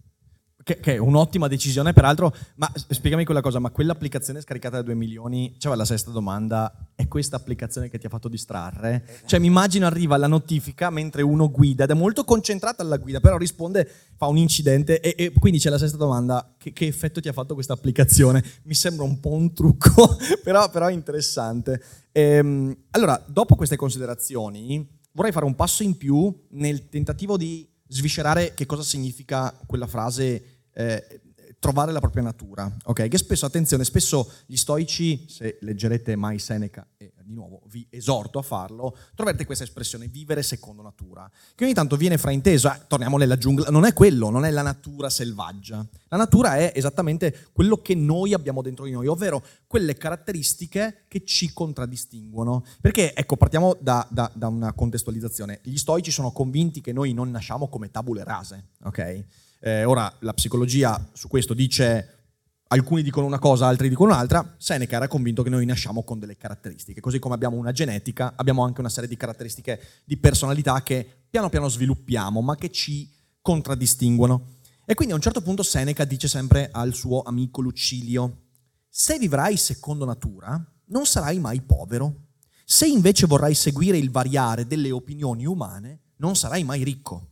[0.65, 4.95] Che, che, è un'ottima decisione, peraltro, ma spiegami quella cosa, ma quell'applicazione scaricata da 2
[4.95, 9.23] milioni, cioè la sesta domanda, è questa applicazione che ti ha fatto distrarre?
[9.27, 13.19] Cioè mi immagino arriva la notifica mentre uno guida ed è molto concentrata alla guida,
[13.19, 17.21] però risponde, fa un incidente e, e quindi c'è la sesta domanda, che, che, effetto
[17.21, 18.45] ti ha fatto questa applicazione?
[18.65, 21.83] Mi sembra un po' un trucco, però, però interessante.
[22.13, 28.55] Ehm, allora, dopo queste considerazioni, vorrei fare un passo in più nel tentativo di sviscerare
[28.55, 31.21] che cosa significa quella frase eh,
[31.63, 33.07] trovare la propria natura, ok?
[33.07, 38.41] Che spesso, attenzione, spesso gli stoici, se leggerete mai Seneca, e di nuovo vi esorto
[38.41, 43.17] a farlo, troverete questa espressione, vivere secondo natura, che ogni tanto viene fraintesa, eh, torniamo
[43.17, 45.87] nella giungla, non è quello, non è la natura selvaggia.
[46.09, 51.25] La natura è esattamente quello che noi abbiamo dentro di noi, ovvero quelle caratteristiche che
[51.25, 52.65] ci contraddistinguono.
[52.81, 55.61] Perché, ecco, partiamo da, da, da una contestualizzazione.
[55.63, 59.25] Gli stoici sono convinti che noi non nasciamo come tabule rase, ok?
[59.65, 62.23] Eh, ora la psicologia su questo dice
[62.67, 66.37] alcuni dicono una cosa, altri dicono un'altra, Seneca era convinto che noi nasciamo con delle
[66.37, 71.07] caratteristiche, così come abbiamo una genetica, abbiamo anche una serie di caratteristiche di personalità che
[71.31, 73.09] piano piano sviluppiamo, ma che ci
[73.41, 74.55] contraddistinguono.
[74.85, 78.47] E quindi a un certo punto Seneca dice sempre al suo amico Lucilio,
[78.89, 82.31] se vivrai secondo natura, non sarai mai povero.
[82.65, 87.29] Se invece vorrai seguire il variare delle opinioni umane, non sarai mai ricco.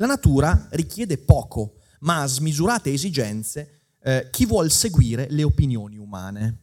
[0.00, 6.60] La natura richiede poco, ma a smisurate esigenze eh, chi vuol seguire le opinioni umane.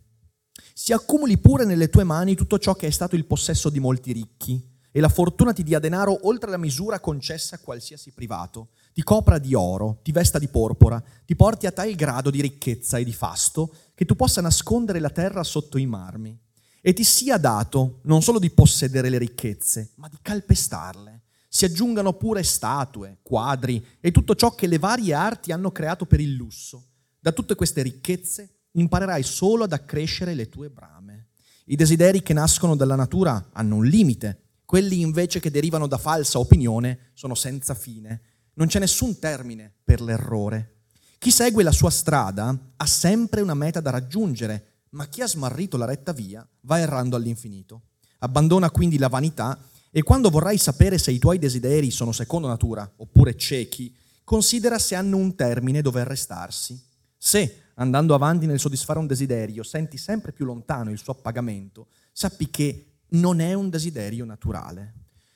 [0.74, 4.12] Si accumuli pure nelle tue mani tutto ciò che è stato il possesso di molti
[4.12, 4.60] ricchi,
[4.92, 9.38] e la fortuna ti dia denaro oltre la misura concessa a qualsiasi privato, ti copra
[9.38, 13.14] di oro, ti vesta di porpora, ti porti a tal grado di ricchezza e di
[13.14, 16.36] fasto che tu possa nascondere la terra sotto i marmi,
[16.82, 21.17] e ti sia dato non solo di possedere le ricchezze, ma di calpestarle
[21.58, 26.20] si aggiungano pure statue, quadri e tutto ciò che le varie arti hanno creato per
[26.20, 26.90] il lusso.
[27.20, 31.30] Da tutte queste ricchezze imparerai solo ad accrescere le tue brame.
[31.66, 36.38] I desideri che nascono dalla natura hanno un limite, quelli invece che derivano da falsa
[36.38, 38.22] opinione sono senza fine.
[38.54, 40.82] Non c'è nessun termine per l'errore.
[41.18, 45.76] Chi segue la sua strada ha sempre una meta da raggiungere, ma chi ha smarrito
[45.76, 47.82] la retta via va errando all'infinito.
[48.20, 49.60] Abbandona quindi la vanità
[49.92, 54.96] e quando vorrai sapere se i tuoi desideri sono secondo natura oppure ciechi, considera se
[54.96, 56.80] hanno un termine dove arrestarsi.
[57.18, 62.50] Se, andando avanti nel soddisfare un desiderio, senti sempre più lontano il suo appagamento, sappi
[62.50, 64.94] che non è un desiderio naturale.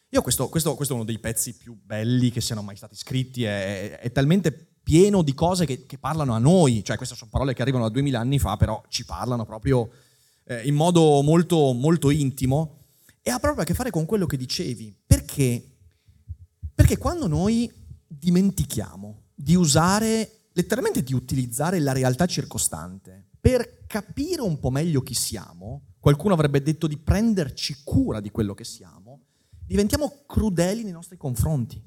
[0.10, 3.46] Io questo, questo, questo è uno dei pezzi più belli che siano mai stati scritti,
[3.46, 4.52] è, è talmente
[4.84, 7.92] pieno di cose che, che, parlano a noi, cioè queste sono parole che arrivano da
[7.92, 9.90] duemila anni fa, però ci parlano proprio
[10.44, 12.81] eh, in modo molto, molto intimo
[13.22, 14.96] e ha proprio a che fare con quello che dicevi.
[15.06, 15.64] Perché?
[16.74, 17.72] Perché quando noi
[18.08, 25.16] dimentichiamo di usare, letteralmente di utilizzare la realtà circostante per capire un po' meglio chi
[25.16, 29.22] siamo, qualcuno avrebbe detto di prenderci cura di quello che siamo,
[29.66, 31.82] diventiamo crudeli nei nostri confronti.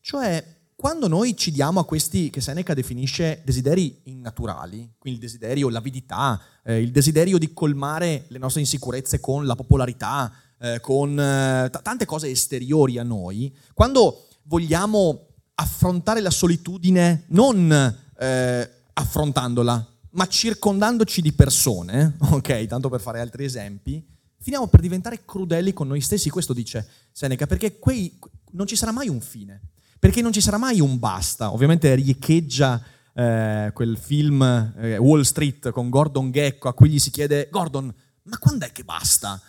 [0.00, 5.68] Cioè, quando noi ci diamo a questi che Seneca definisce desideri innaturali, quindi il desiderio,
[5.68, 11.68] l'avidità, eh, il desiderio di colmare le nostre insicurezze con la popolarità, eh, con eh,
[11.70, 17.70] t- tante cose esteriori a noi, quando vogliamo affrontare la solitudine non
[18.18, 24.06] eh, affrontandola, ma circondandoci di persone, ok, tanto per fare altri esempi,
[24.38, 28.18] finiamo per diventare crudeli con noi stessi, questo dice Seneca, perché quei,
[28.52, 29.60] non ci sarà mai un fine,
[29.98, 31.52] perché non ci sarà mai un basta.
[31.52, 32.80] Ovviamente riecheggia
[33.14, 34.42] eh, quel film
[34.76, 37.92] eh, Wall Street con Gordon Gecko a cui gli si chiede, Gordon,
[38.24, 39.40] ma quando è che basta?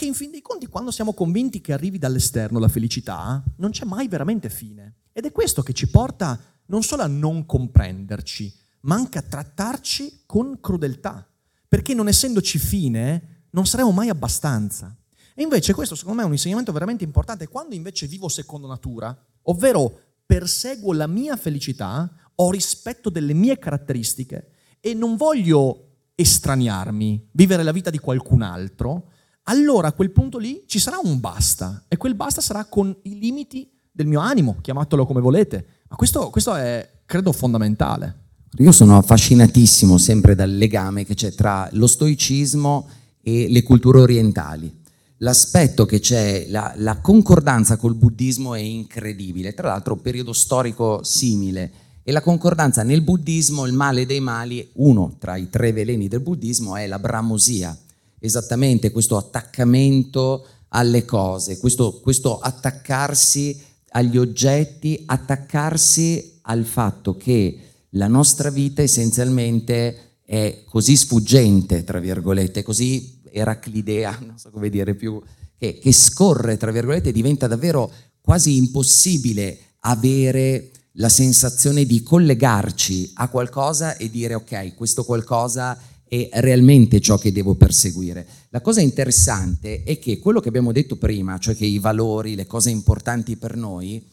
[0.00, 3.84] Perché in fin dei conti, quando siamo convinti che arrivi dall'esterno la felicità, non c'è
[3.84, 4.94] mai veramente fine.
[5.12, 8.50] Ed è questo che ci porta non solo a non comprenderci,
[8.82, 11.28] ma anche a trattarci con crudeltà.
[11.68, 14.96] Perché non essendoci fine, non saremo mai abbastanza.
[15.34, 17.48] E invece questo secondo me è un insegnamento veramente importante.
[17.48, 24.52] Quando invece vivo secondo natura, ovvero perseguo la mia felicità, ho rispetto delle mie caratteristiche
[24.80, 29.08] e non voglio estraniarmi, vivere la vita di qualcun altro,
[29.44, 33.18] allora a quel punto lì ci sarà un basta e quel basta sarà con i
[33.18, 35.66] limiti del mio animo, chiamatelo come volete.
[35.88, 38.18] Ma questo, questo è, credo, fondamentale.
[38.58, 42.88] Io sono affascinatissimo sempre dal legame che c'è tra lo stoicismo
[43.22, 44.78] e le culture orientali.
[45.18, 51.02] L'aspetto che c'è, la, la concordanza col buddismo è incredibile, tra l'altro un periodo storico
[51.02, 51.72] simile.
[52.02, 56.20] E la concordanza nel buddismo, il male dei mali, uno tra i tre veleni del
[56.20, 57.76] buddismo è la bramosia,
[58.20, 63.60] esattamente questo attaccamento alle cose, questo, questo attaccarsi
[63.90, 67.58] agli oggetti, attaccarsi al fatto che
[67.90, 74.94] la nostra vita essenzialmente è così sfuggente, tra virgolette, così eraclidea, non so come dire
[74.94, 75.20] più,
[75.58, 77.90] che, che scorre, tra virgolette, diventa davvero
[78.20, 85.78] quasi impossibile avere la sensazione di collegarci a qualcosa e dire ok, questo qualcosa
[86.10, 88.26] è realmente ciò che devo perseguire.
[88.48, 92.48] La cosa interessante è che quello che abbiamo detto prima, cioè che i valori, le
[92.48, 94.04] cose importanti per noi,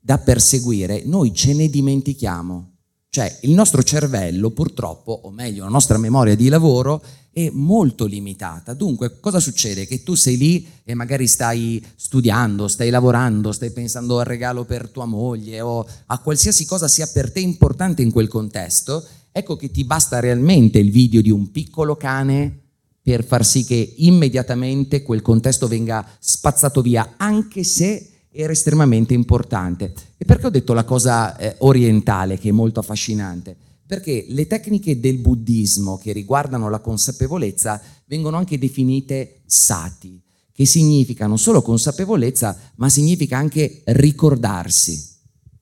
[0.00, 2.72] da perseguire, noi ce ne dimentichiamo.
[3.10, 7.00] Cioè il nostro cervello purtroppo, o meglio la nostra memoria di lavoro,
[7.32, 8.74] è molto limitata.
[8.74, 9.86] Dunque cosa succede?
[9.86, 14.88] Che tu sei lì e magari stai studiando, stai lavorando, stai pensando al regalo per
[14.88, 19.70] tua moglie o a qualsiasi cosa sia per te importante in quel contesto ecco che
[19.70, 22.58] ti basta realmente il video di un piccolo cane
[23.02, 29.92] per far sì che immediatamente quel contesto venga spazzato via, anche se era estremamente importante.
[30.16, 33.56] E perché ho detto la cosa eh, orientale, che è molto affascinante?
[33.86, 40.20] Perché le tecniche del buddismo che riguardano la consapevolezza vengono anche definite sati,
[40.52, 45.02] che significa non solo consapevolezza, ma significa anche ricordarsi,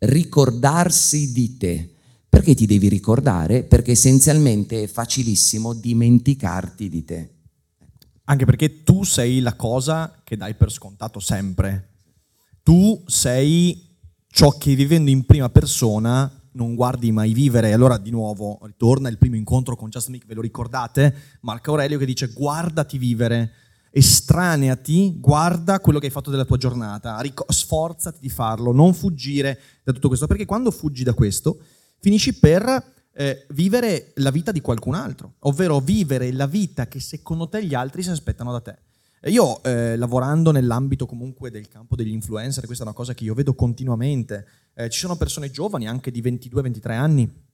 [0.00, 1.90] ricordarsi di te.
[2.39, 3.64] Perché ti devi ricordare?
[3.64, 7.30] Perché essenzialmente è facilissimo dimenticarti di te.
[8.26, 11.89] Anche perché tu sei la cosa che dai per scontato sempre.
[12.62, 13.97] Tu sei
[14.28, 17.72] ciò che vivendo in prima persona non guardi mai vivere.
[17.72, 21.12] Allora di nuovo ritorna il primo incontro con Just Mick, ve lo ricordate?
[21.41, 23.51] Marco Aurelio che dice guardati vivere,
[23.91, 29.91] estraneati, guarda quello che hai fatto della tua giornata, sforzati di farlo, non fuggire da
[29.91, 31.59] tutto questo, perché quando fuggi da questo
[32.01, 37.49] finisci per eh, vivere la vita di qualcun altro, ovvero vivere la vita che secondo
[37.49, 38.78] te gli altri si aspettano da te.
[39.28, 43.34] Io eh, lavorando nell'ambito comunque del campo degli influencer, questa è una cosa che io
[43.34, 47.46] vedo continuamente, eh, ci sono persone giovani, anche di 22-23 anni,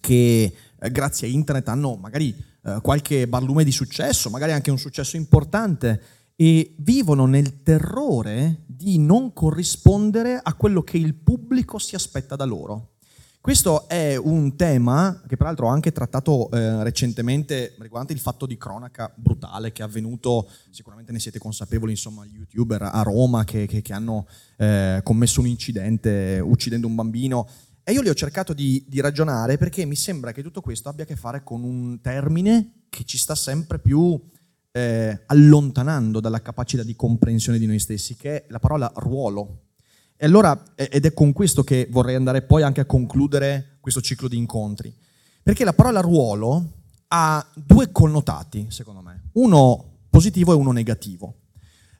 [0.00, 2.32] che eh, grazie a internet hanno magari
[2.62, 6.00] eh, qualche barlume di successo, magari anche un successo importante,
[6.36, 12.44] e vivono nel terrore di non corrispondere a quello che il pubblico si aspetta da
[12.44, 12.97] loro.
[13.40, 18.58] Questo è un tema che peraltro ho anche trattato eh, recentemente riguardante il fatto di
[18.58, 23.66] cronaca brutale che è avvenuto, sicuramente ne siete consapevoli, insomma, gli youtuber a Roma che,
[23.66, 24.26] che, che hanno
[24.56, 27.48] eh, commesso un incidente uccidendo un bambino.
[27.84, 31.04] E io li ho cercato di, di, ragionare perché mi sembra che tutto questo abbia
[31.04, 34.20] a che fare con un termine che ci sta sempre più
[34.72, 39.67] eh, allontanando dalla capacità di comprensione di noi stessi, che è la parola ruolo.
[40.20, 44.26] E allora, ed è con questo che vorrei andare poi anche a concludere questo ciclo
[44.26, 44.92] di incontri.
[45.40, 46.72] Perché la parola ruolo
[47.08, 49.28] ha due connotati, secondo me.
[49.34, 51.36] Uno positivo e uno negativo.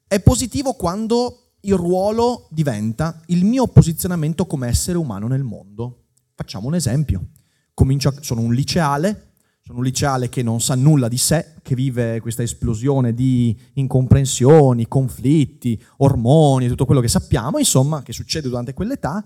[0.08, 6.06] È positivo quando il ruolo diventa il mio posizionamento come essere umano nel mondo.
[6.34, 7.28] Facciamo un esempio.
[7.72, 9.27] Comincio sono un liceale,
[9.68, 14.88] sono un liceale che non sa nulla di sé, che vive questa esplosione di incomprensioni,
[14.88, 19.22] conflitti, ormoni, tutto quello che sappiamo, insomma, che succede durante quell'età.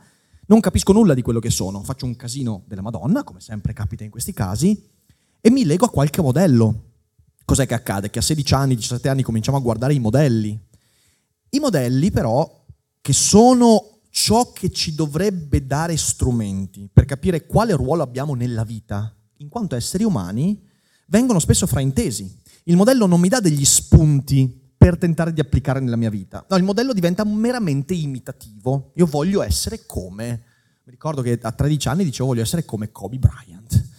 [0.47, 4.03] Non capisco nulla di quello che sono, faccio un casino della Madonna, come sempre capita
[4.03, 4.85] in questi casi,
[5.41, 6.87] e mi lego a qualche modello.
[7.45, 8.11] Cos'è che accade?
[8.11, 10.61] Che a 16 anni, 17 anni cominciamo a guardare i modelli.
[11.51, 12.65] I modelli però,
[13.01, 19.15] che sono ciò che ci dovrebbe dare strumenti per capire quale ruolo abbiamo nella vita,
[19.43, 20.59] in quanto esseri umani,
[21.07, 22.41] vengono spesso fraintesi.
[22.65, 26.45] Il modello non mi dà degli spunti per tentare di applicare nella mia vita.
[26.49, 28.93] No, il modello diventa meramente imitativo.
[28.97, 30.45] Io voglio essere come...
[30.85, 33.91] Mi ricordo che a 13 anni dicevo voglio essere come Kobe Bryant.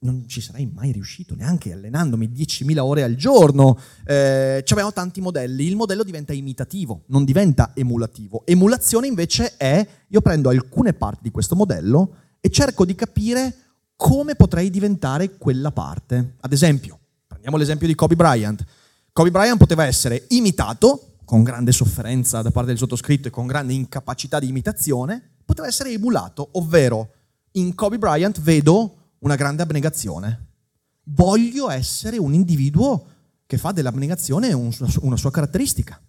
[0.00, 3.78] Non ci sarei mai riuscito, neanche allenandomi 10.000 ore al giorno.
[4.04, 5.66] Eh, avevamo tanti modelli.
[5.66, 8.42] Il modello diventa imitativo, non diventa emulativo.
[8.44, 13.67] Emulazione invece è, io prendo alcune parti di questo modello e cerco di capire
[13.98, 16.34] come potrei diventare quella parte.
[16.38, 18.64] Ad esempio, prendiamo l'esempio di Kobe Bryant.
[19.12, 23.72] Kobe Bryant poteva essere imitato con grande sofferenza da parte del sottoscritto e con grande
[23.72, 27.10] incapacità di imitazione, poteva essere emulato, ovvero
[27.52, 30.46] in Kobe Bryant vedo una grande abnegazione,
[31.06, 33.04] voglio essere un individuo
[33.46, 36.00] che fa dell'abnegazione una sua caratteristica.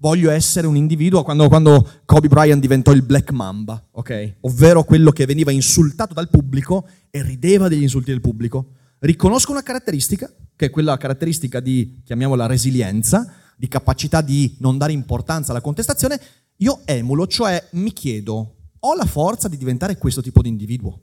[0.00, 4.36] Voglio essere un individuo quando, quando Kobe Bryant diventò il Black Mamba, ok?
[4.40, 8.72] Ovvero quello che veniva insultato dal pubblico e rideva degli insulti del pubblico.
[9.00, 14.92] Riconosco una caratteristica, che è quella caratteristica di, chiamiamola resilienza, di capacità di non dare
[14.92, 16.18] importanza alla contestazione,
[16.56, 20.98] io emulo, cioè mi chiedo, ho la forza di diventare questo tipo di individuo?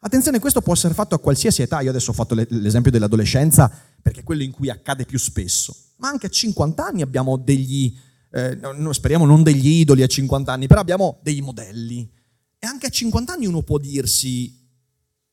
[0.00, 3.72] Attenzione, questo può essere fatto a qualsiasi età, io adesso ho fatto l'esempio dell'adolescenza
[4.02, 7.96] perché è quello in cui accade più spesso, ma anche a 50 anni abbiamo degli,
[8.34, 12.10] eh, no, speriamo non degli idoli a 50 anni, però abbiamo dei modelli.
[12.58, 14.68] E anche a 50 anni uno può dirsi,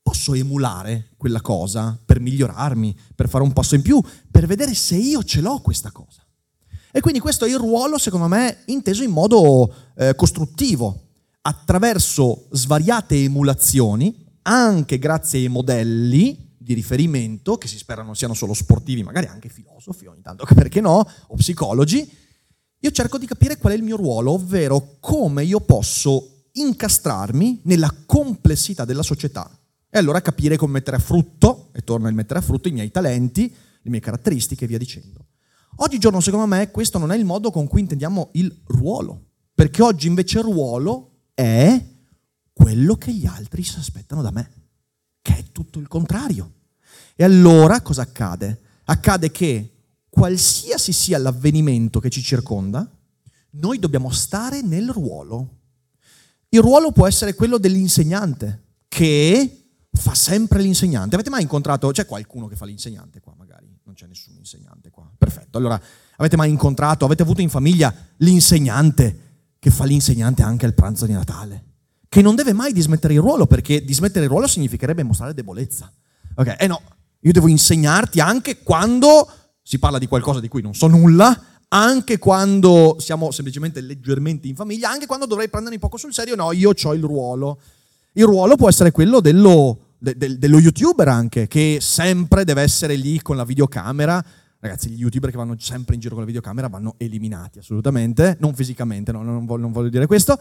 [0.03, 3.99] posso emulare quella cosa per migliorarmi, per fare un passo in più,
[4.29, 6.23] per vedere se io ce l'ho questa cosa.
[6.91, 11.07] E quindi questo è il ruolo, secondo me, inteso in modo eh, costruttivo,
[11.41, 18.53] attraverso svariate emulazioni, anche grazie ai modelli di riferimento, che si spera non siano solo
[18.53, 22.19] sportivi, magari anche filosofi ogni tanto, perché no, o psicologi,
[22.83, 27.93] io cerco di capire qual è il mio ruolo, ovvero come io posso incastrarmi nella
[28.05, 29.49] complessità della società
[29.87, 32.89] e allora capire come mettere a frutto, e torno a mettere a frutto, i miei
[32.89, 35.27] talenti, le mie caratteristiche e via dicendo.
[35.75, 40.07] Oggigiorno, secondo me, questo non è il modo con cui intendiamo il ruolo, perché oggi
[40.07, 41.85] invece il ruolo è
[42.51, 44.49] quello che gli altri si aspettano da me,
[45.21, 46.53] che è tutto il contrario.
[47.15, 48.61] E allora cosa accade?
[48.85, 49.70] Accade che
[50.11, 52.87] qualsiasi sia l'avvenimento che ci circonda,
[53.53, 55.57] noi dobbiamo stare nel ruolo.
[56.49, 61.15] Il ruolo può essere quello dell'insegnante, che fa sempre l'insegnante.
[61.15, 63.67] Avete mai incontrato, c'è qualcuno che fa l'insegnante qua magari?
[63.85, 65.09] Non c'è nessun insegnante qua.
[65.17, 65.57] Perfetto.
[65.57, 65.81] Allora,
[66.17, 71.13] avete mai incontrato, avete avuto in famiglia l'insegnante che fa l'insegnante anche al pranzo di
[71.13, 71.69] Natale?
[72.11, 75.89] che non deve mai dismettere il ruolo, perché dismettere il ruolo significherebbe mostrare debolezza.
[76.35, 76.81] Ok, eh no,
[77.21, 79.29] io devo insegnarti anche quando
[79.61, 81.39] si parla di qualcosa di cui non so nulla,
[81.69, 86.51] anche quando siamo semplicemente leggermente in famiglia, anche quando dovrei prendermi poco sul serio, no,
[86.51, 87.59] io ho il ruolo.
[88.13, 92.95] Il ruolo può essere quello dello, de, de, dello youtuber anche, che sempre deve essere
[92.95, 94.23] lì con la videocamera.
[94.59, 98.53] Ragazzi, gli youtuber che vanno sempre in giro con la videocamera vanno eliminati assolutamente, non
[98.53, 100.37] fisicamente, no, non, voglio, non voglio dire questo,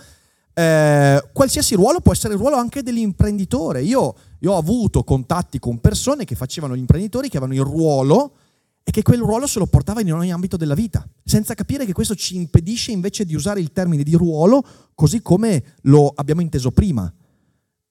[0.53, 3.83] eh, qualsiasi ruolo può essere il ruolo anche dell'imprenditore.
[3.83, 8.33] Io, io, ho avuto contatti con persone che facevano gli imprenditori, che avevano il ruolo
[8.83, 11.93] e che quel ruolo se lo portava in ogni ambito della vita, senza capire che
[11.93, 14.64] questo ci impedisce invece di usare il termine di ruolo
[14.95, 17.12] così come lo abbiamo inteso prima.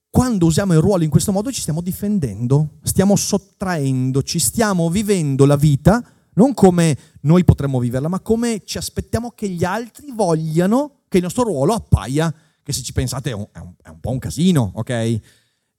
[0.09, 5.45] Quando usiamo il ruolo in questo modo ci stiamo difendendo, stiamo sottraendo, ci stiamo vivendo
[5.45, 11.01] la vita non come noi potremmo viverla, ma come ci aspettiamo che gli altri vogliano
[11.09, 12.33] che il nostro ruolo appaia
[12.63, 14.89] che se ci pensate è un, è un, è un po' un casino, ok?
[14.89, 15.21] E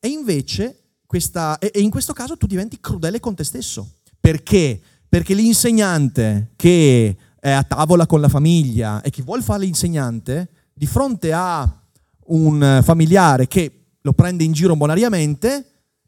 [0.08, 3.98] invece, questa, e in questo caso tu diventi crudele con te stesso.
[4.18, 4.80] Perché?
[5.10, 10.86] Perché l'insegnante che è a tavola con la famiglia e che vuole fare l'insegnante, di
[10.86, 11.68] fronte a
[12.26, 15.64] un familiare che lo prende in giro bonariamente,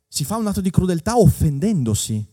[0.06, 2.24] si fa un atto di crudeltà offendendosi,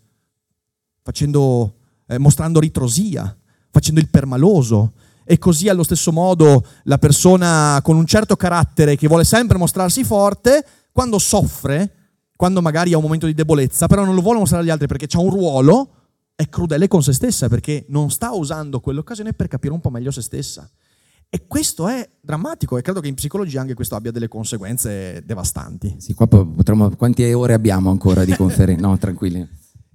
[1.02, 3.36] facendo, eh, mostrando ritrosia,
[3.72, 4.94] facendo il permaloso,
[5.24, 10.04] e così allo stesso modo la persona con un certo carattere che vuole sempre mostrarsi
[10.04, 11.94] forte, quando soffre,
[12.36, 15.08] quando magari ha un momento di debolezza, però non lo vuole mostrare agli altri perché
[15.12, 15.90] ha un ruolo,
[16.40, 20.10] è crudele con se stessa perché non sta usando quell'occasione per capire un po' meglio
[20.10, 20.70] se stessa.
[21.30, 25.98] E questo è drammatico e credo che in psicologia anche questo abbia delle conseguenze devastanti.
[25.98, 28.80] Sì, qua potremmo, quante ore abbiamo ancora di conferenza?
[28.88, 29.46] no, tranquilli.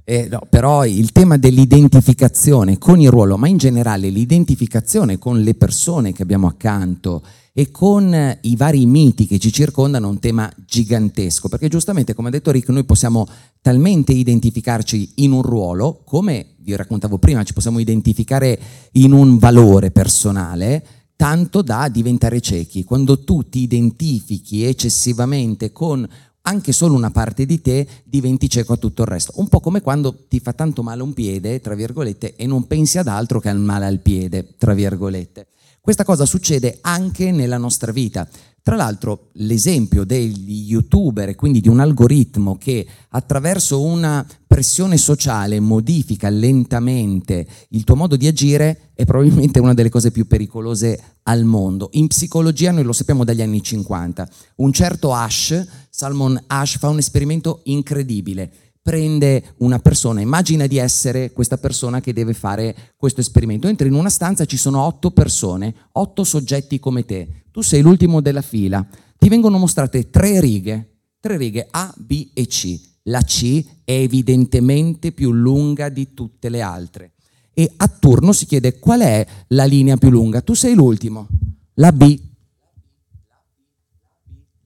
[0.04, 5.54] Eh, no, però il tema dell'identificazione con il ruolo, ma in generale l'identificazione con le
[5.54, 7.22] persone che abbiamo accanto
[7.56, 12.32] e con i vari miti che ci circondano un tema gigantesco, perché giustamente, come ha
[12.32, 13.28] detto Rick, noi possiamo
[13.60, 18.58] talmente identificarci in un ruolo, come vi raccontavo prima, ci possiamo identificare
[18.92, 20.84] in un valore personale,
[21.14, 22.82] tanto da diventare ciechi.
[22.82, 26.04] Quando tu ti identifichi eccessivamente con
[26.46, 29.32] anche solo una parte di te diventi cieco a tutto il resto.
[29.36, 32.98] Un po' come quando ti fa tanto male un piede, tra virgolette, e non pensi
[32.98, 35.46] ad altro che al male al piede, tra virgolette.
[35.84, 38.26] Questa cosa succede anche nella nostra vita.
[38.62, 45.60] Tra l'altro l'esempio degli youtuber e quindi di un algoritmo che attraverso una pressione sociale
[45.60, 51.44] modifica lentamente il tuo modo di agire è probabilmente una delle cose più pericolose al
[51.44, 51.90] mondo.
[51.92, 54.26] In psicologia noi lo sappiamo dagli anni 50.
[54.56, 58.50] Un certo Ash, Salmon Ash, fa un esperimento incredibile
[58.84, 63.94] prende una persona, immagina di essere questa persona che deve fare questo esperimento, entri in
[63.94, 68.86] una stanza, ci sono otto persone, otto soggetti come te, tu sei l'ultimo della fila,
[69.16, 75.12] ti vengono mostrate tre righe, tre righe A, B e C, la C è evidentemente
[75.12, 77.12] più lunga di tutte le altre.
[77.54, 80.42] E a turno si chiede qual è la linea più lunga.
[80.42, 81.28] Tu sei l'ultimo.
[81.74, 82.18] La B.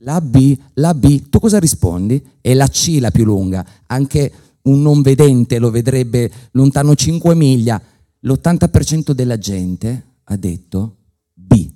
[0.08, 1.28] La B, la B.
[1.28, 2.24] Tu cosa rispondi?
[2.40, 3.64] È la C la più lunga.
[3.88, 4.32] Anche
[4.62, 7.78] un non vedente lo vedrebbe lontano 5 miglia.
[8.20, 10.96] L'80% della gente ha detto
[11.34, 11.70] B.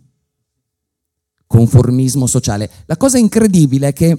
[1.46, 2.70] Conformismo sociale.
[2.86, 4.18] La cosa incredibile è che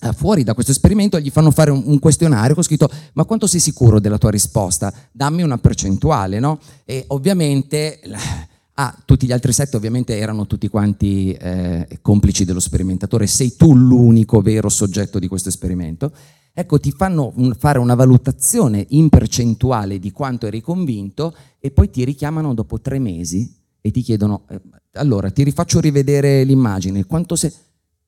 [0.00, 3.60] eh, fuori da questo esperimento gli fanno fare un, questionario con scritto ma quanto sei
[3.60, 4.92] sicuro della tua risposta?
[5.12, 6.58] Dammi una percentuale, no?
[6.84, 8.00] E ovviamente
[8.80, 13.74] ah, tutti gli altri sette ovviamente erano tutti quanti eh, complici dello sperimentatore, sei tu
[13.74, 16.12] l'unico vero soggetto di questo esperimento.
[16.52, 21.90] Ecco, ti fanno un, fare una valutazione in percentuale di quanto eri convinto e poi
[21.90, 24.60] ti richiamano dopo tre mesi e ti chiedono, eh,
[24.92, 27.52] allora ti rifaccio rivedere l'immagine, quanto sei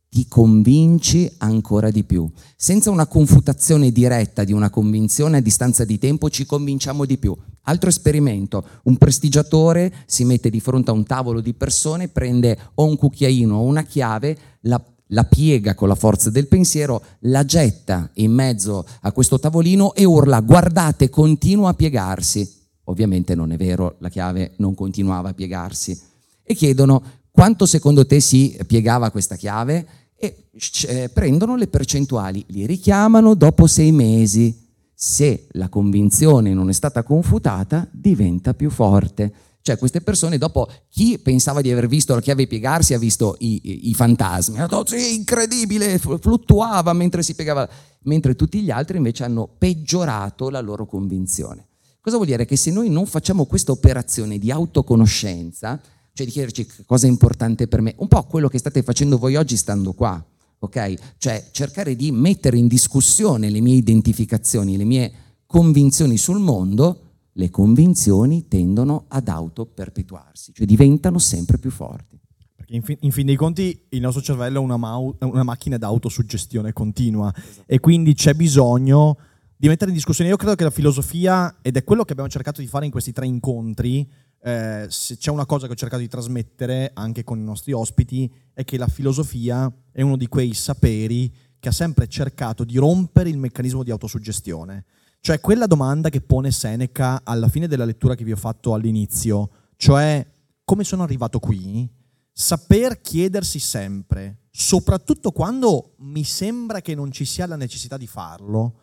[0.09, 2.29] ti convinci ancora di più.
[2.57, 7.37] Senza una confutazione diretta di una convinzione a distanza di tempo ci convinciamo di più.
[7.63, 12.85] Altro esperimento, un prestigiatore si mette di fronte a un tavolo di persone, prende o
[12.85, 18.11] un cucchiaino o una chiave, la, la piega con la forza del pensiero, la getta
[18.15, 22.59] in mezzo a questo tavolino e urla guardate, continua a piegarsi.
[22.85, 25.99] Ovviamente non è vero, la chiave non continuava a piegarsi.
[26.43, 29.87] E chiedono quanto secondo te si piegava questa chiave?
[30.23, 30.51] e
[30.87, 34.60] eh, prendono le percentuali, li richiamano dopo sei mesi.
[35.03, 39.33] Se la convinzione non è stata confutata, diventa più forte.
[39.63, 43.61] Cioè queste persone dopo, chi pensava di aver visto la chiave piegarsi ha visto i,
[43.63, 47.67] i, i fantasmi, detto sì, incredibile, fluttuava mentre si piegava,
[48.03, 51.69] mentre tutti gli altri invece hanno peggiorato la loro convinzione.
[52.03, 52.45] Cosa vuol dire?
[52.45, 55.81] Che se noi non facciamo questa operazione di autoconoscenza,
[56.13, 59.37] cioè di chiederci cosa è importante per me, un po' quello che state facendo voi
[59.37, 60.23] oggi stando qua,
[60.61, 60.95] ok?
[61.19, 65.13] Cioè cercare di mettere in discussione le mie identificazioni, le mie
[65.47, 67.01] convinzioni sul mondo,
[67.33, 72.19] le convinzioni tendono ad autoperpetuarsi, cioè diventano sempre più forti.
[72.55, 75.79] Perché in, fi- in fin dei conti il nostro cervello è una, mau- una macchina
[75.79, 77.63] d'autosuggestione continua esatto.
[77.67, 79.17] e quindi c'è bisogno
[79.57, 80.31] di mettere in discussione.
[80.31, 83.13] Io credo che la filosofia, ed è quello che abbiamo cercato di fare in questi
[83.13, 84.09] tre incontri,
[84.43, 88.33] eh, se c'è una cosa che ho cercato di trasmettere anche con i nostri ospiti
[88.55, 93.29] è che la filosofia è uno di quei saperi che ha sempre cercato di rompere
[93.29, 94.87] il meccanismo di autosuggestione.
[95.21, 99.51] Cioè quella domanda che pone Seneca alla fine della lettura che vi ho fatto all'inizio,
[99.77, 100.27] cioè
[100.65, 101.87] come sono arrivato qui,
[102.33, 108.79] saper chiedersi sempre, soprattutto quando mi sembra che non ci sia la necessità di farlo,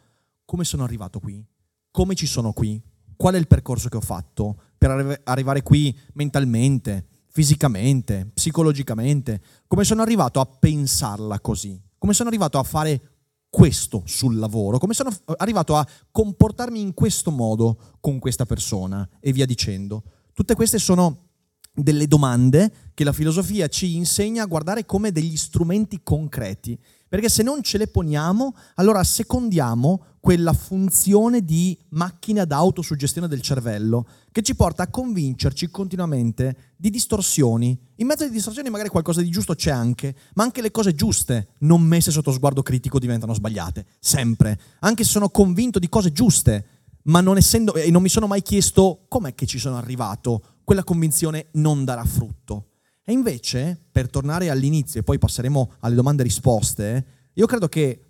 [0.46, 1.44] come sono arrivato qui,
[1.90, 2.80] come ci sono qui,
[3.16, 9.84] qual è il percorso che ho fatto per arri- arrivare qui mentalmente, fisicamente, psicologicamente, come
[9.84, 13.02] sono arrivato a pensarla così, come sono arrivato a fare
[13.50, 19.08] questo sul lavoro, come sono arrivato a comportarmi in questo modo con questa persona?
[19.20, 20.04] E via dicendo.
[20.34, 21.28] Tutte queste sono
[21.74, 26.78] delle domande che la filosofia ci insegna a guardare come degli strumenti concreti.
[27.08, 34.06] Perché se non ce le poniamo, allora secondiamo quella funzione di macchina d'autosuggestione del cervello
[34.34, 37.80] che ci porta a convincerci continuamente di distorsioni.
[37.96, 41.52] In mezzo alle distorsioni magari qualcosa di giusto c'è anche, ma anche le cose giuste,
[41.60, 44.60] non messe sotto sguardo critico, diventano sbagliate, sempre.
[44.80, 46.66] Anche se sono convinto di cose giuste,
[47.04, 50.84] ma non essendo e non mi sono mai chiesto com'è che ci sono arrivato, quella
[50.84, 52.72] convinzione non darà frutto.
[53.06, 58.07] E invece, per tornare all'inizio e poi passeremo alle domande e risposte, io credo che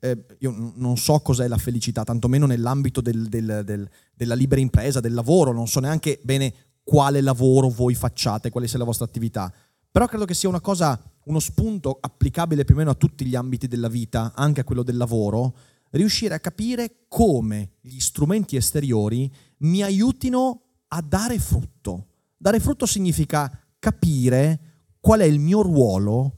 [0.00, 5.00] eh, io non so cos'è la felicità, tantomeno nell'ambito del, del, del, della libera impresa,
[5.00, 9.52] del lavoro, non so neanche bene quale lavoro voi facciate, quale sia la vostra attività,
[9.90, 13.34] però credo che sia una cosa, uno spunto applicabile più o meno a tutti gli
[13.34, 15.54] ambiti della vita, anche a quello del lavoro,
[15.90, 22.06] riuscire a capire come gli strumenti esteriori mi aiutino a dare frutto.
[22.36, 24.60] Dare frutto significa capire
[25.00, 26.37] qual è il mio ruolo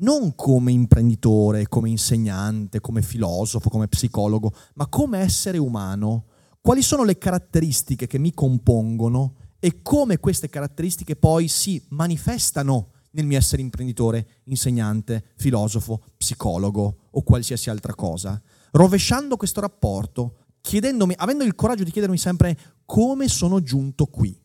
[0.00, 6.26] non come imprenditore, come insegnante, come filosofo, come psicologo, ma come essere umano.
[6.60, 13.26] Quali sono le caratteristiche che mi compongono e come queste caratteristiche poi si manifestano nel
[13.26, 18.40] mio essere imprenditore, insegnante, filosofo, psicologo o qualsiasi altra cosa.
[18.72, 20.36] Rovesciando questo rapporto,
[21.16, 24.38] avendo il coraggio di chiedermi sempre come sono giunto qui.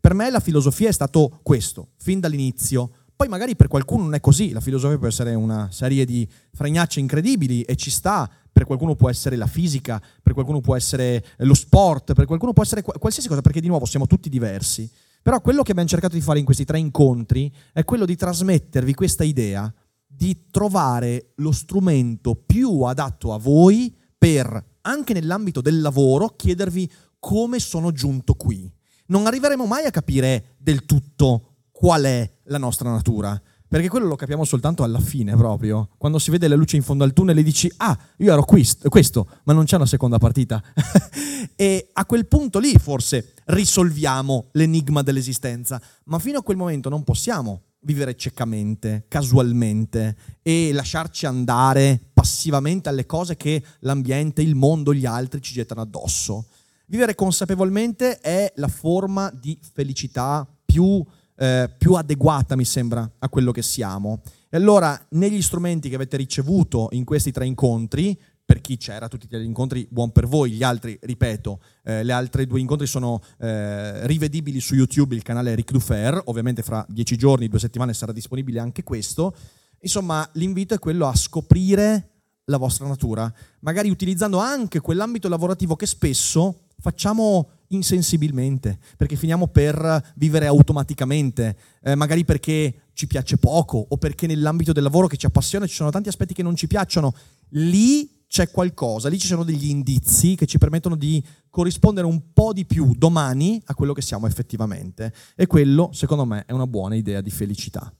[0.00, 2.92] Per me la filosofia è stato questo, fin dall'inizio.
[3.18, 7.00] Poi magari per qualcuno non è così, la filosofia può essere una serie di fregnacce
[7.00, 11.54] incredibili e ci sta, per qualcuno può essere la fisica, per qualcuno può essere lo
[11.54, 14.88] sport, per qualcuno può essere qualsiasi cosa, perché di nuovo siamo tutti diversi.
[15.20, 18.94] Però quello che abbiamo cercato di fare in questi tre incontri è quello di trasmettervi
[18.94, 19.74] questa idea
[20.06, 26.88] di trovare lo strumento più adatto a voi per, anche nell'ambito del lavoro, chiedervi
[27.18, 28.72] come sono giunto qui.
[29.06, 31.47] Non arriveremo mai a capire del tutto
[31.78, 36.32] qual è la nostra natura, perché quello lo capiamo soltanto alla fine proprio, quando si
[36.32, 39.64] vede la luce in fondo al tunnel e dici ah, io ero questo, ma non
[39.64, 40.60] c'è una seconda partita.
[41.54, 47.04] e a quel punto lì forse risolviamo l'enigma dell'esistenza, ma fino a quel momento non
[47.04, 55.06] possiamo vivere ciecamente, casualmente e lasciarci andare passivamente alle cose che l'ambiente, il mondo, gli
[55.06, 56.46] altri ci gettano addosso.
[56.86, 61.02] Vivere consapevolmente è la forma di felicità più,
[61.38, 64.20] eh, più adeguata, mi sembra, a quello che siamo.
[64.50, 69.28] E allora, negli strumenti che avete ricevuto in questi tre incontri, per chi c'era tutti
[69.28, 74.06] gli incontri, buon per voi, gli altri, ripeto, eh, le altre due incontri sono eh,
[74.06, 78.58] rivedibili su YouTube, il canale Ric Dufer, ovviamente fra dieci giorni, due settimane sarà disponibile
[78.58, 79.34] anche questo.
[79.80, 82.12] Insomma, l'invito è quello a scoprire
[82.44, 83.30] la vostra natura,
[83.60, 91.94] magari utilizzando anche quell'ambito lavorativo che spesso facciamo insensibilmente, perché finiamo per vivere automaticamente, eh,
[91.94, 95.90] magari perché ci piace poco o perché nell'ambito del lavoro che ci appassiona ci sono
[95.90, 97.14] tanti aspetti che non ci piacciono.
[97.50, 102.52] Lì c'è qualcosa, lì ci sono degli indizi che ci permettono di corrispondere un po'
[102.52, 105.12] di più domani a quello che siamo effettivamente.
[105.34, 107.92] E quello, secondo me, è una buona idea di felicità.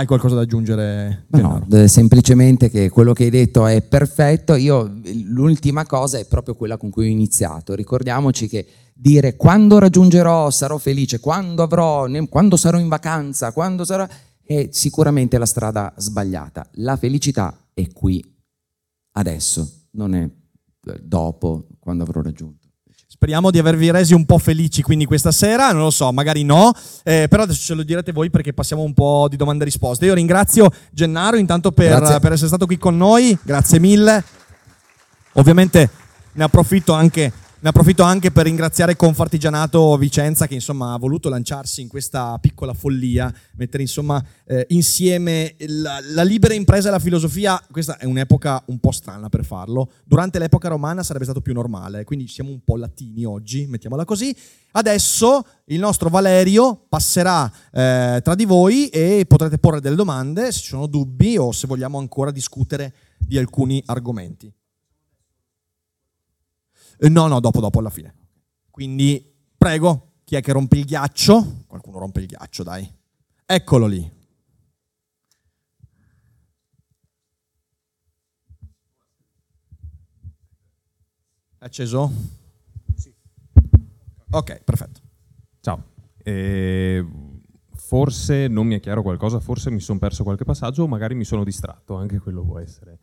[0.00, 1.26] Hai qualcosa da aggiungere?
[1.32, 4.54] No, semplicemente che quello che hai detto è perfetto.
[4.54, 4.90] Io
[5.26, 7.74] l'ultima cosa è proprio quella con cui ho iniziato.
[7.74, 14.06] Ricordiamoci che dire quando raggiungerò sarò felice, quando avrò, quando sarò in vacanza, quando sarò
[14.42, 16.66] è sicuramente la strada sbagliata.
[16.76, 18.24] La felicità è qui
[19.12, 22.59] adesso, non è eh, dopo, quando avrò raggiunto.
[23.22, 26.72] Speriamo di avervi resi un po' felici quindi questa sera, non lo so, magari no,
[27.04, 30.06] eh, però adesso ce lo direte voi perché passiamo un po' di domande e risposte.
[30.06, 34.24] Io ringrazio Gennaro intanto per, per essere stato qui con noi, grazie mille.
[35.32, 35.90] Ovviamente
[36.32, 37.30] ne approfitto anche
[37.62, 42.72] ne approfitto anche per ringraziare Confartigianato Vicenza che insomma ha voluto lanciarsi in questa piccola
[42.72, 47.62] follia, mettere insomma eh, insieme la, la, libera impresa e la filosofia.
[47.70, 49.90] Questa è un'epoca un po' strana per farlo.
[50.04, 54.34] Durante l'epoca romana sarebbe stato più normale, quindi siamo un po' latini oggi, mettiamola così.
[54.72, 60.60] Adesso il nostro Valerio passerà eh, tra di voi e potrete porre delle domande se
[60.60, 64.50] ci sono dubbi o se vogliamo ancora discutere di alcuni argomenti.
[67.02, 68.14] Eh, no, no, dopo, dopo, alla fine.
[68.70, 69.24] Quindi,
[69.56, 71.64] prego, chi è che rompe il ghiaccio?
[71.66, 72.86] Qualcuno rompe il ghiaccio, dai.
[73.46, 74.18] Eccolo lì.
[81.56, 82.12] È acceso?
[82.94, 83.14] Sì.
[84.32, 85.00] Ok, perfetto.
[85.60, 85.82] Ciao.
[86.22, 87.02] Eh,
[87.72, 91.24] forse non mi è chiaro qualcosa, forse mi sono perso qualche passaggio o magari mi
[91.24, 92.98] sono distratto, anche quello può essere.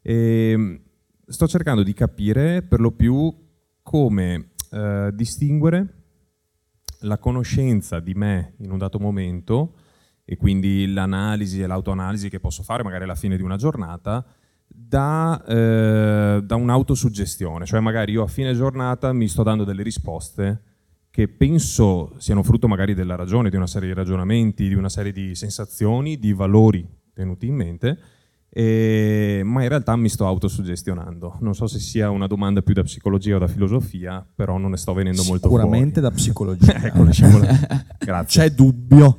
[0.00, 0.82] Eh,
[1.26, 3.41] sto cercando di capire per lo più
[3.82, 6.02] come eh, distinguere
[7.00, 9.74] la conoscenza di me in un dato momento
[10.24, 14.24] e quindi l'analisi e l'autoanalisi che posso fare magari alla fine di una giornata
[14.66, 20.62] da, eh, da un'autosuggestione, cioè magari io a fine giornata mi sto dando delle risposte
[21.10, 25.12] che penso siano frutto magari della ragione, di una serie di ragionamenti, di una serie
[25.12, 27.98] di sensazioni, di valori tenuti in mente,
[28.54, 31.38] e, ma in realtà mi sto autosuggestionando.
[31.40, 34.76] Non so se sia una domanda più da psicologia o da filosofia, però non ne
[34.76, 35.62] sto venendo molto fuori.
[35.62, 36.74] Sicuramente da psicologia.
[36.74, 37.04] ecco,
[37.98, 38.42] Grazie.
[38.42, 39.16] C'è dubbio.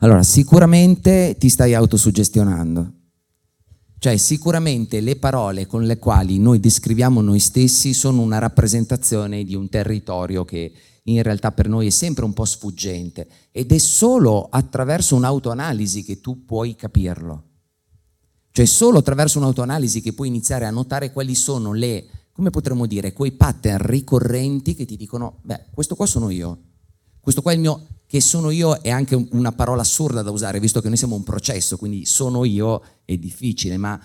[0.00, 2.92] Allora, sicuramente ti stai autosuggestionando.
[3.96, 9.54] Cioè, sicuramente le parole con le quali noi descriviamo noi stessi sono una rappresentazione di
[9.54, 10.70] un territorio che
[11.04, 16.20] in realtà per noi è sempre un po' sfuggente ed è solo attraverso un'autoanalisi che
[16.20, 17.52] tu puoi capirlo.
[18.56, 23.12] Cioè solo attraverso un'autoanalisi che puoi iniziare a notare quali sono le, come potremmo dire,
[23.12, 26.60] quei pattern ricorrenti che ti dicono, beh, questo qua sono io.
[27.18, 30.60] Questo qua è il mio, che sono io è anche una parola assurda da usare,
[30.60, 34.00] visto che noi siamo un processo, quindi sono io è difficile, ma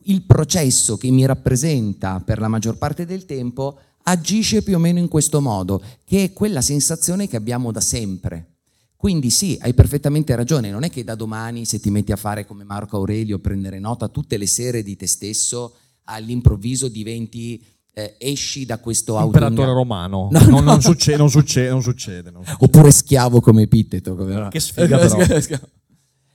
[0.00, 4.98] il processo che mi rappresenta per la maggior parte del tempo agisce più o meno
[4.98, 8.57] in questo modo, che è quella sensazione che abbiamo da sempre.
[8.98, 12.44] Quindi sì, hai perfettamente ragione, non è che da domani se ti metti a fare
[12.44, 15.76] come Marco Aurelio, prendere nota tutte le sere di te stesso,
[16.06, 20.26] all'improvviso diventi, eh, esci da questo Imperatore romano.
[20.32, 22.64] No, no, non, succede, non, succede, non, succede, non succede.
[22.64, 24.16] Oppure schiavo come Epiteto.
[24.16, 24.48] Come...
[24.50, 25.16] Che sfiga però.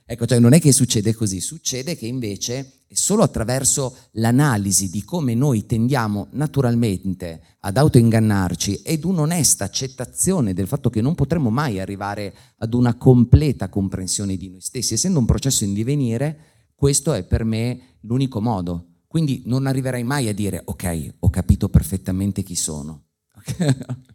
[0.06, 5.34] Ecco, cioè non è che succede così, succede che invece solo attraverso l'analisi di come
[5.34, 12.34] noi tendiamo naturalmente ad autoingannarci ed un'onesta accettazione del fatto che non potremo mai arrivare
[12.58, 16.38] ad una completa comprensione di noi stessi, essendo un processo in divenire,
[16.74, 18.88] questo è per me l'unico modo.
[19.06, 23.04] Quindi non arriverai mai a dire ok, ho capito perfettamente chi sono.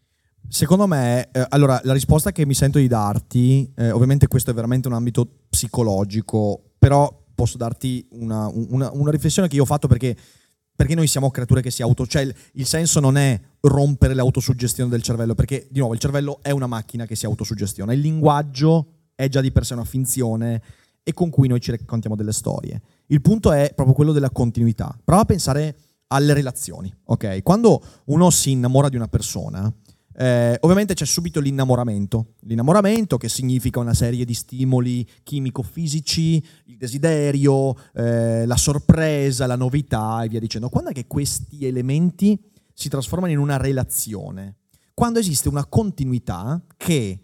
[0.50, 4.54] Secondo me, eh, allora, la risposta che mi sento di darti, eh, ovviamente questo è
[4.54, 9.88] veramente un ambito psicologico, però posso darti una, una, una riflessione che io ho fatto
[9.88, 10.18] perché,
[10.76, 12.08] perché, noi siamo creature che si auto...
[12.08, 16.40] Cioè il, il senso non è rompere l'autosuggestione del cervello, perché di nuovo il cervello
[16.42, 20.62] è una macchina che si autosuggestiona, il linguaggio è già di per sé una finzione
[21.04, 22.82] e con cui noi ci raccontiamo delle storie.
[23.08, 24.98] Il punto è proprio quello della continuità.
[25.04, 25.76] Prova a pensare
[26.08, 27.44] alle relazioni, ok?
[27.44, 29.72] Quando uno si innamora di una persona,
[30.22, 37.74] eh, ovviamente c'è subito l'innamoramento, l'innamoramento che significa una serie di stimoli chimico-fisici, il desiderio,
[37.94, 40.68] eh, la sorpresa, la novità e via dicendo.
[40.68, 42.38] Quando è che questi elementi
[42.74, 44.58] si trasformano in una relazione?
[44.94, 47.22] Quando esiste una continuità che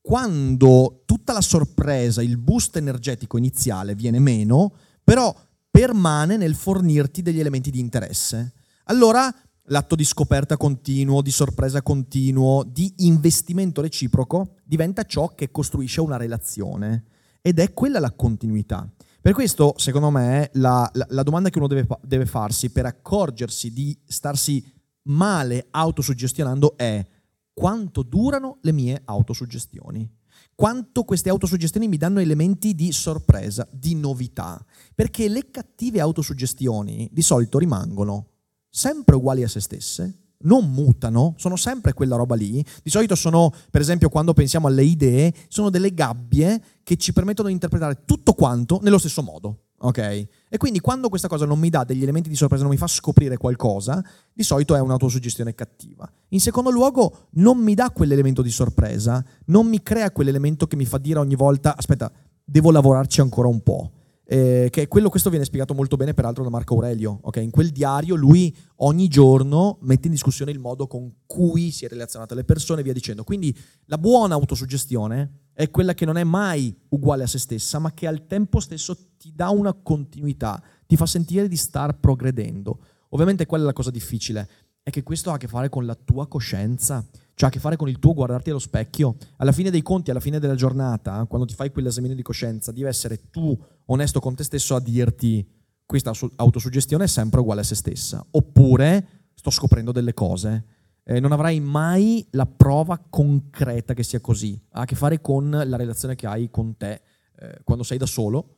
[0.00, 4.74] quando tutta la sorpresa, il boost energetico iniziale viene meno,
[5.04, 5.32] però
[5.70, 8.54] permane nel fornirti degli elementi di interesse.
[8.86, 9.32] Allora
[9.66, 16.16] l'atto di scoperta continuo, di sorpresa continuo, di investimento reciproco diventa ciò che costruisce una
[16.16, 17.04] relazione
[17.40, 18.88] ed è quella la continuità.
[19.20, 23.72] Per questo, secondo me, la, la, la domanda che uno deve, deve farsi per accorgersi
[23.72, 24.64] di starsi
[25.04, 27.06] male autosuggestionando è
[27.52, 30.08] quanto durano le mie autosuggestioni?
[30.54, 34.64] Quanto queste autosuggestioni mi danno elementi di sorpresa, di novità?
[34.94, 38.31] Perché le cattive autosuggestioni di solito rimangono
[38.74, 42.64] sempre uguali a se stesse, non mutano, sono sempre quella roba lì.
[42.82, 47.48] Di solito sono, per esempio, quando pensiamo alle idee, sono delle gabbie che ci permettono
[47.48, 49.64] di interpretare tutto quanto nello stesso modo.
[49.84, 49.98] Ok?
[49.98, 52.86] E quindi quando questa cosa non mi dà degli elementi di sorpresa, non mi fa
[52.86, 54.02] scoprire qualcosa,
[54.32, 56.10] di solito è un'autosuggestione cattiva.
[56.28, 60.86] In secondo luogo, non mi dà quell'elemento di sorpresa, non mi crea quell'elemento che mi
[60.86, 62.10] fa dire ogni volta, aspetta,
[62.42, 63.90] devo lavorarci ancora un po'
[64.32, 67.18] eh, che quello, questo viene spiegato molto bene peraltro da Marco Aurelio.
[67.20, 67.44] Okay?
[67.44, 71.88] In quel diario lui ogni giorno mette in discussione il modo con cui si è
[71.88, 73.24] relazionato alle persone e via dicendo.
[73.24, 73.54] Quindi
[73.86, 78.06] la buona autosuggestione è quella che non è mai uguale a se stessa, ma che
[78.06, 82.78] al tempo stesso ti dà una continuità, ti fa sentire di star progredendo.
[83.10, 84.48] Ovviamente quella è la cosa difficile,
[84.82, 87.58] è che questo ha a che fare con la tua coscienza, cioè ha a che
[87.58, 89.16] fare con il tuo guardarti allo specchio.
[89.36, 92.86] Alla fine dei conti, alla fine della giornata, quando ti fai quell'esame di coscienza, devi
[92.86, 95.46] essere tu onesto con te stesso a dirti
[95.84, 98.24] questa autosuggestione è sempre uguale a se stessa.
[98.30, 100.64] Oppure sto scoprendo delle cose.
[101.04, 104.58] Eh, non avrai mai la prova concreta che sia così.
[104.70, 107.02] Ha a che fare con la relazione che hai con te
[107.38, 108.56] eh, quando sei da solo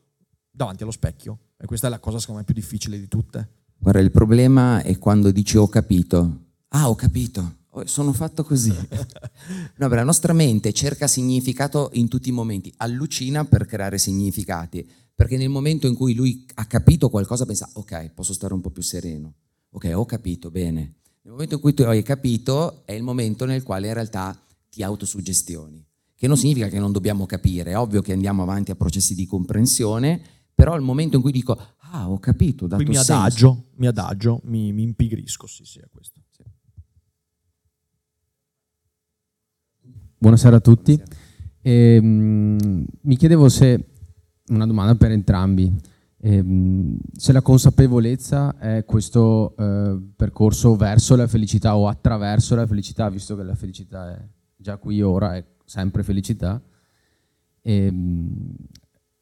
[0.51, 1.39] davanti allo specchio.
[1.57, 3.49] E questa è la cosa secondo me più difficile di tutte.
[3.79, 6.43] Guarda, il problema è quando dici ho capito.
[6.69, 7.63] Ah, ho capito.
[7.77, 8.73] Oh, sono fatto così.
[9.77, 15.37] no, la nostra mente cerca significato in tutti i momenti, allucina per creare significati, perché
[15.37, 18.83] nel momento in cui lui ha capito qualcosa pensa, ok, posso stare un po' più
[18.83, 19.35] sereno,
[19.71, 20.95] ok, ho capito, bene.
[21.23, 24.85] Nel momento in cui tu hai capito è il momento nel quale in realtà ti
[24.85, 29.17] autosuggestioni, che non significa che non dobbiamo capire, è ovvio che andiamo avanti a processi
[29.17, 30.21] di comprensione,
[30.55, 31.59] però il momento in cui dico,
[31.91, 35.89] ah, ho capito, ho dato mi adagio, mi adagio, mi, mi impigrisco, sì, sì, a
[35.91, 36.24] questo.
[40.25, 40.99] Buonasera a tutti.
[41.61, 43.89] E, um, mi chiedevo se,
[44.47, 45.71] una domanda per entrambi,
[46.17, 52.67] e, um, se la consapevolezza è questo uh, percorso verso la felicità o attraverso la
[52.67, 56.59] felicità, visto che la felicità è già qui ora, è sempre felicità.
[57.61, 58.55] E, um,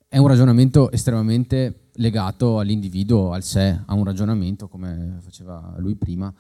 [0.07, 6.33] è un ragionamento estremamente legato all'individuo, al sé, a un ragionamento come faceva lui prima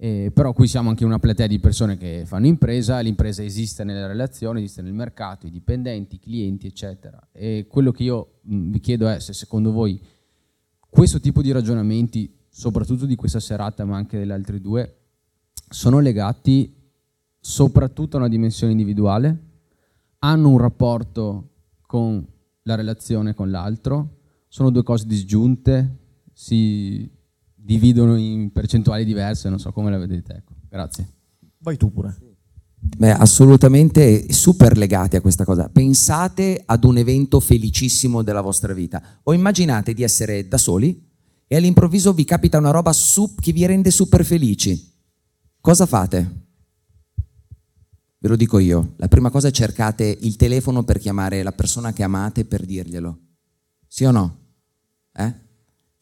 [0.00, 4.06] eh, però qui siamo anche una platea di persone che fanno impresa, l'impresa esiste nelle
[4.06, 7.30] relazioni, esiste nel mercato, i dipendenti, i clienti, eccetera.
[7.32, 10.00] E quello che io mh, vi chiedo è se secondo voi
[10.88, 14.98] questo tipo di ragionamenti, soprattutto di questa serata, ma anche delle altre due,
[15.68, 16.72] sono legati
[17.40, 19.36] soprattutto a una dimensione individuale,
[20.20, 22.24] hanno un rapporto con
[22.62, 25.96] la relazione con l'altro, sono due cose disgiunte,
[26.32, 27.10] si
[27.68, 30.36] dividono in percentuali diverse, non so come la vedete.
[30.36, 30.54] Ecco.
[30.70, 31.06] Grazie.
[31.58, 32.16] Vai tu pure.
[32.80, 35.68] Beh, assolutamente super legati a questa cosa.
[35.68, 41.06] Pensate ad un evento felicissimo della vostra vita o immaginate di essere da soli
[41.46, 42.92] e all'improvviso vi capita una roba
[43.38, 44.90] che vi rende super felici.
[45.60, 46.46] Cosa fate?
[48.18, 48.94] Ve lo dico io.
[48.96, 53.18] La prima cosa è cercate il telefono per chiamare la persona che amate per dirglielo.
[53.86, 54.38] Sì o no?
[55.12, 55.46] Eh?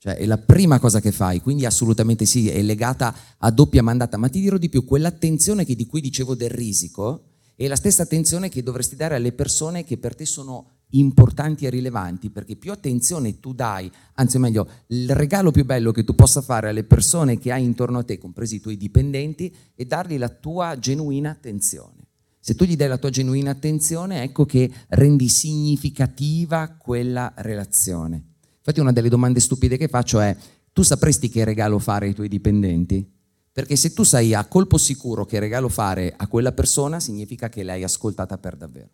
[0.07, 4.17] Cioè è la prima cosa che fai, quindi assolutamente sì, è legata a doppia mandata,
[4.17, 7.25] ma ti dirò di più, quell'attenzione che di cui dicevo del risico
[7.57, 11.71] è la stessa attenzione che dovresti dare alle persone che per te sono importanti e
[11.71, 16.41] rilevanti, perché più attenzione tu dai, anzi meglio, il regalo più bello che tu possa
[16.41, 20.29] fare alle persone che hai intorno a te, compresi i tuoi dipendenti, è dargli la
[20.29, 22.07] tua genuina attenzione.
[22.39, 28.35] Se tu gli dai la tua genuina attenzione, ecco che rendi significativa quella relazione.
[28.67, 30.37] Infatti una delle domande stupide che faccio è,
[30.73, 33.09] tu sapresti che regalo fare ai tuoi dipendenti?
[33.53, 37.63] Perché se tu sai a colpo sicuro che regalo fare a quella persona, significa che
[37.63, 38.91] l'hai ascoltata per davvero.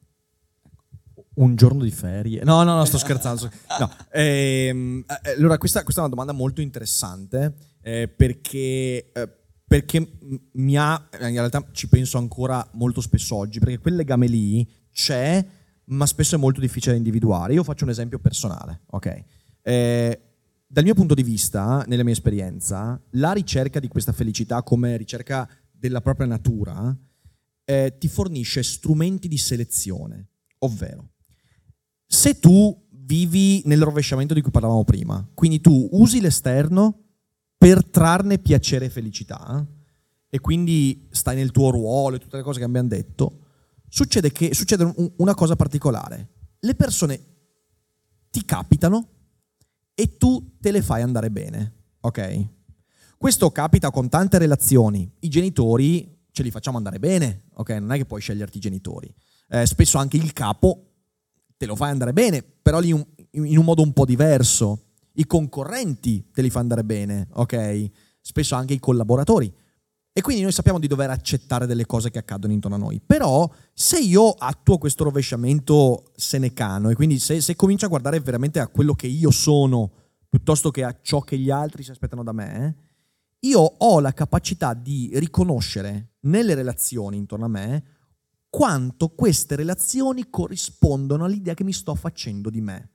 [1.36, 2.44] Un giorno di ferie?
[2.44, 3.50] No, no, no, sto scherzando.
[3.80, 3.90] No.
[4.12, 9.28] Ehm, eh, allora, questa, questa, è una domanda molto interessante eh, perché, eh,
[9.66, 10.18] perché
[10.52, 15.42] mi ha, in realtà ci penso ancora molto spesso oggi, perché quel legame lì c'è,
[15.86, 17.54] ma spesso è molto difficile da individuare.
[17.54, 19.24] Io faccio un esempio personale, ok?
[19.62, 20.20] Eh,
[20.66, 25.48] dal mio punto di vista, nella mia esperienza, la ricerca di questa felicità come ricerca
[25.70, 26.96] della propria natura
[27.64, 31.12] eh, ti fornisce strumenti di selezione, ovvero
[32.12, 37.04] se tu vivi nel rovesciamento di cui parlavamo prima, quindi tu usi l'esterno
[37.56, 39.66] per trarne piacere e felicità
[40.28, 43.46] e quindi stai nel tuo ruolo e tutte le cose che abbiamo detto,
[43.88, 46.28] succede, che, succede una cosa particolare.
[46.58, 47.20] Le persone
[48.30, 49.08] ti capitano
[49.94, 52.48] e tu te le fai andare bene, ok?
[53.16, 55.10] Questo capita con tante relazioni.
[55.20, 57.70] I genitori ce li facciamo andare bene, ok?
[57.70, 59.14] Non è che puoi sceglierti i genitori.
[59.48, 60.86] Eh, spesso anche il capo
[61.56, 64.86] te lo fai andare bene, però lì in un modo un po' diverso.
[65.12, 67.90] I concorrenti te li fai andare bene, ok?
[68.20, 69.52] Spesso anche i collaboratori.
[70.14, 73.00] E quindi noi sappiamo di dover accettare delle cose che accadono intorno a noi.
[73.04, 78.60] Però se io attuo questo rovesciamento senecano e quindi se, se comincio a guardare veramente
[78.60, 79.90] a quello che io sono
[80.28, 82.76] piuttosto che a ciò che gli altri si aspettano da me,
[83.40, 87.84] io ho la capacità di riconoscere nelle relazioni intorno a me
[88.50, 92.90] quanto queste relazioni corrispondono all'idea che mi sto facendo di me.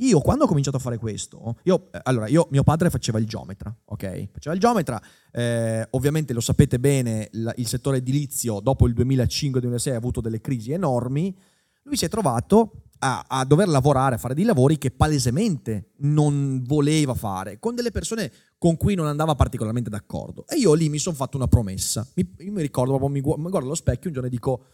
[0.00, 3.26] Io quando ho cominciato a fare questo, io, eh, allora, io, mio padre faceva il
[3.26, 4.28] geometra, ok?
[4.32, 5.00] Faceva il geometra,
[5.32, 10.40] eh, ovviamente lo sapete bene, la, il settore edilizio dopo il 2005-2006 ha avuto delle
[10.40, 11.36] crisi enormi,
[11.82, 16.62] lui si è trovato a, a, dover lavorare, a fare dei lavori che palesemente non
[16.64, 20.46] voleva fare, con delle persone con cui non andava particolarmente d'accordo.
[20.46, 22.06] E io lì mi sono fatto una promessa.
[22.14, 24.64] Mi, io mi ricordo, proprio, mi, mi guardo allo specchio un giorno e dico,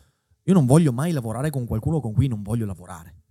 [0.42, 3.23] io non voglio mai lavorare con qualcuno con cui non voglio lavorare.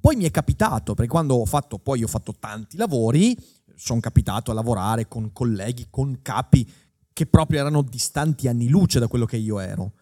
[0.00, 3.36] Poi mi è capitato, perché quando ho fatto, poi ho fatto tanti lavori,
[3.74, 6.68] sono capitato a lavorare con colleghi, con capi
[7.12, 9.92] che proprio erano distanti anni luce da quello che io ero.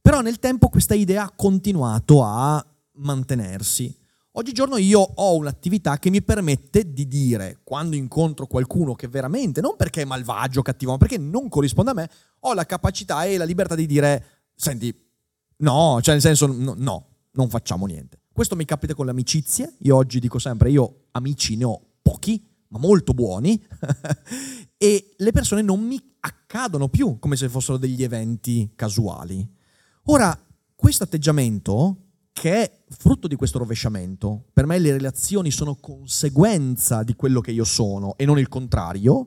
[0.00, 3.96] Però nel tempo questa idea ha continuato a mantenersi.
[4.32, 9.74] Oggigiorno io ho un'attività che mi permette di dire, quando incontro qualcuno che veramente, non
[9.76, 13.44] perché è malvagio cattivo, ma perché non corrisponde a me, ho la capacità e la
[13.44, 14.24] libertà di dire,
[14.54, 14.94] senti,
[15.58, 18.19] no, cioè nel senso, no, no non facciamo niente.
[18.40, 22.42] Questo mi capita con le amicizie, io oggi dico sempre, io amici ne ho pochi,
[22.68, 23.62] ma molto buoni,
[24.78, 29.46] e le persone non mi accadono più come se fossero degli eventi casuali.
[30.04, 30.34] Ora,
[30.74, 37.14] questo atteggiamento, che è frutto di questo rovesciamento, per me le relazioni sono conseguenza di
[37.16, 39.26] quello che io sono e non il contrario,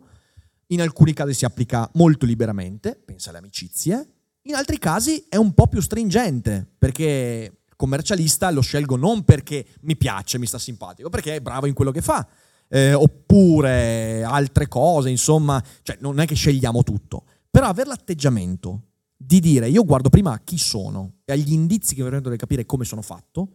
[0.70, 4.08] in alcuni casi si applica molto liberamente, pensa alle amicizie,
[4.46, 9.98] in altri casi è un po' più stringente, perché commercialista lo scelgo non perché mi
[9.98, 12.26] piace, mi sta simpatico, perché è bravo in quello che fa.
[12.70, 18.84] Eh, oppure altre cose, insomma, cioè non è che scegliamo tutto, però avere l'atteggiamento
[19.18, 22.66] di dire io guardo prima chi sono e agli indizi che mi permettono di capire
[22.66, 23.50] come sono fatto,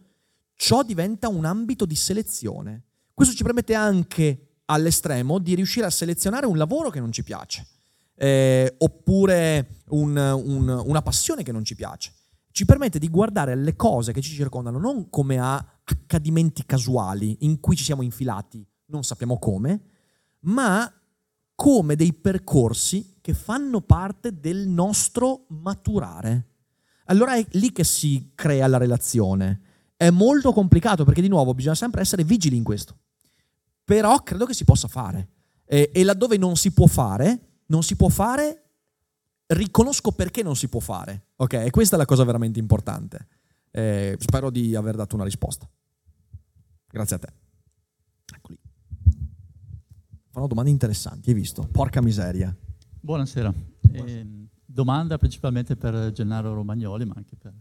[0.53, 2.83] ciò diventa un ambito di selezione.
[3.15, 7.65] Questo ci permette anche all'estremo di riuscire a selezionare un lavoro che non ci piace,
[8.13, 12.13] eh, oppure un, un, una passione che non ci piace
[12.51, 17.59] ci permette di guardare alle cose che ci circondano non come a accadimenti casuali in
[17.59, 19.81] cui ci siamo infilati, non sappiamo come,
[20.41, 20.91] ma
[21.55, 26.47] come dei percorsi che fanno parte del nostro maturare.
[27.05, 29.61] Allora è lì che si crea la relazione.
[29.97, 32.97] È molto complicato perché di nuovo bisogna sempre essere vigili in questo.
[33.83, 35.29] Però credo che si possa fare.
[35.65, 38.68] E, e laddove non si può fare, non si può fare
[39.49, 41.27] riconosco perché non si può fare.
[41.37, 43.27] Ok, e questa è la cosa veramente importante.
[43.71, 45.69] Eh, spero di aver dato una risposta.
[46.87, 47.33] Grazie a te.
[48.35, 48.57] Eccoli.
[50.29, 51.67] Fanno domande interessanti, hai visto?
[51.71, 52.55] Porca miseria.
[52.99, 53.53] Buonasera.
[53.91, 57.53] Eh, domanda principalmente per Gennaro Romagnoli, ma anche per,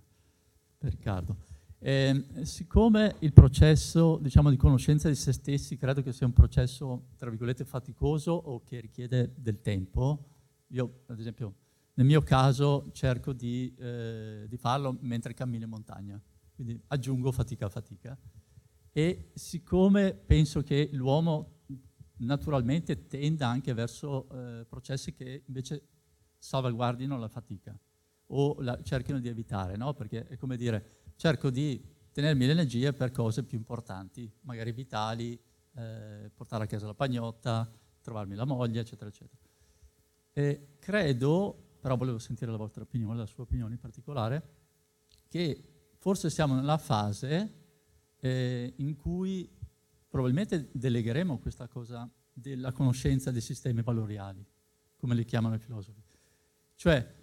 [0.76, 1.36] per Riccardo.
[1.80, 7.10] Eh, siccome il processo diciamo, di conoscenza di se stessi credo che sia un processo,
[7.16, 10.24] tra virgolette, faticoso o che richiede del tempo,
[10.68, 11.54] io ad esempio
[11.98, 16.22] nel mio caso cerco di, eh, di farlo mentre cammino in montagna,
[16.54, 18.16] quindi aggiungo fatica a fatica.
[18.92, 21.64] E siccome penso che l'uomo
[22.18, 25.88] naturalmente tenda anche verso eh, processi che invece
[26.38, 27.76] salvaguardino la fatica
[28.26, 29.92] o la, cerchino di evitare, no?
[29.94, 35.32] perché è come dire, cerco di tenermi l'energia per cose più importanti, magari vitali,
[35.74, 37.68] eh, portare a casa la pagnotta,
[38.00, 39.40] trovarmi la moglie, eccetera, eccetera.
[40.32, 44.42] E credo, però volevo sentire la vostra opinione, la sua opinione in particolare,
[45.26, 47.54] che forse siamo nella fase
[48.20, 49.50] eh, in cui
[50.06, 54.44] probabilmente delegheremo questa cosa della conoscenza dei sistemi valoriali,
[54.98, 56.02] come li chiamano i filosofi.
[56.74, 57.14] Cioè,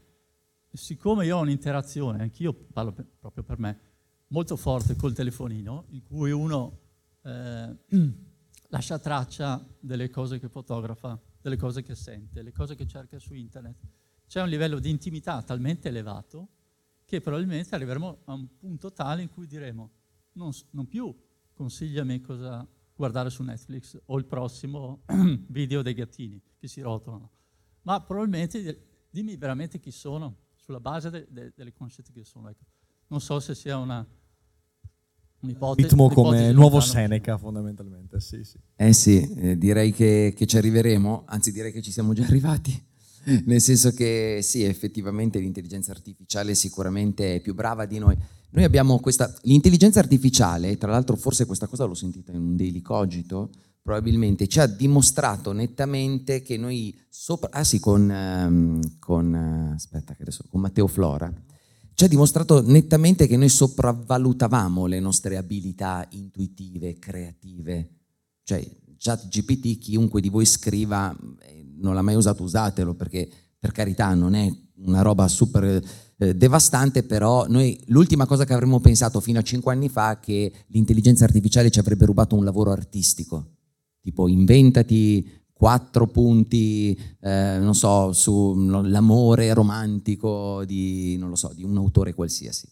[0.72, 3.80] siccome io ho un'interazione, anch'io parlo per, proprio per me,
[4.30, 6.80] molto forte col telefonino, in cui uno
[7.22, 7.78] eh,
[8.70, 13.36] lascia traccia delle cose che fotografa, delle cose che sente, le cose che cerca su
[13.36, 13.78] internet,
[14.36, 16.49] c'è un livello di intimità talmente elevato
[17.05, 19.89] che probabilmente arriveremo a un punto tale in cui diremo
[20.33, 21.15] non, non più
[21.53, 25.03] consigliami cosa guardare su Netflix o il prossimo
[25.47, 27.31] video dei gattini che si rotolano,
[27.83, 32.49] ma probabilmente dimmi veramente chi sono sulla base de, de, delle conoscenze che sono.
[32.49, 32.65] Ecco.
[33.07, 34.05] Non so se sia una,
[35.39, 35.88] un'ipotesi.
[35.88, 38.59] Ritmo come nuovo Seneca fondamentalmente, sì, sì.
[38.75, 42.93] Eh sì, eh, direi che, che ci arriveremo, anzi direi che ci siamo già arrivati.
[43.45, 48.15] Nel senso che sì, effettivamente l'intelligenza artificiale sicuramente è più brava di noi.
[48.51, 52.82] Noi abbiamo questa, l'intelligenza artificiale, tra l'altro forse questa cosa l'ho sentita in un daily
[52.82, 53.49] cogito,
[53.82, 60.15] probabilmente ci ha dimostrato nettamente che noi sopra, ah sì, con, ehm, con, eh, aspetta
[60.19, 61.32] adesso, con Matteo Flora,
[61.95, 67.89] ci ha dimostrato nettamente che noi sopravvalutavamo le nostre abilità intuitive, creative.
[68.43, 68.65] Cioè,
[68.97, 74.13] chat GPT, chiunque di voi scriva, eh, non l'ha mai usato, usatelo perché per carità
[74.13, 75.82] non è una roba super
[76.17, 80.19] eh, devastante, però noi l'ultima cosa che avremmo pensato fino a cinque anni fa è
[80.19, 83.53] che l'intelligenza artificiale ci avrebbe rubato un lavoro artistico.
[84.01, 92.67] Tipo inventati quattro punti, eh, non so, sull'amore romantico di, so, di un autore qualsiasi.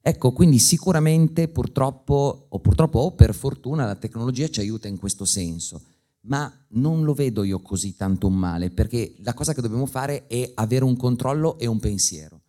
[0.00, 5.24] Ecco, quindi sicuramente purtroppo, o purtroppo o per fortuna, la tecnologia ci aiuta in questo
[5.24, 5.80] senso
[6.22, 10.26] ma non lo vedo io così tanto un male, perché la cosa che dobbiamo fare
[10.26, 12.42] è avere un controllo e un pensiero.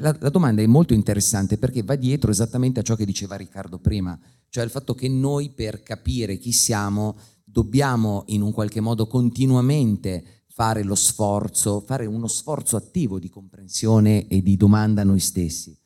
[0.00, 3.78] La, la, domanda è molto interessante perché va dietro esattamente a ciò che diceva Riccardo
[3.78, 4.18] prima,
[4.50, 10.44] cioè il fatto che noi per capire chi siamo dobbiamo in un qualche modo continuamente
[10.46, 15.78] fare lo sforzo, fare uno sforzo attivo di comprensione e di domanda a noi stessi.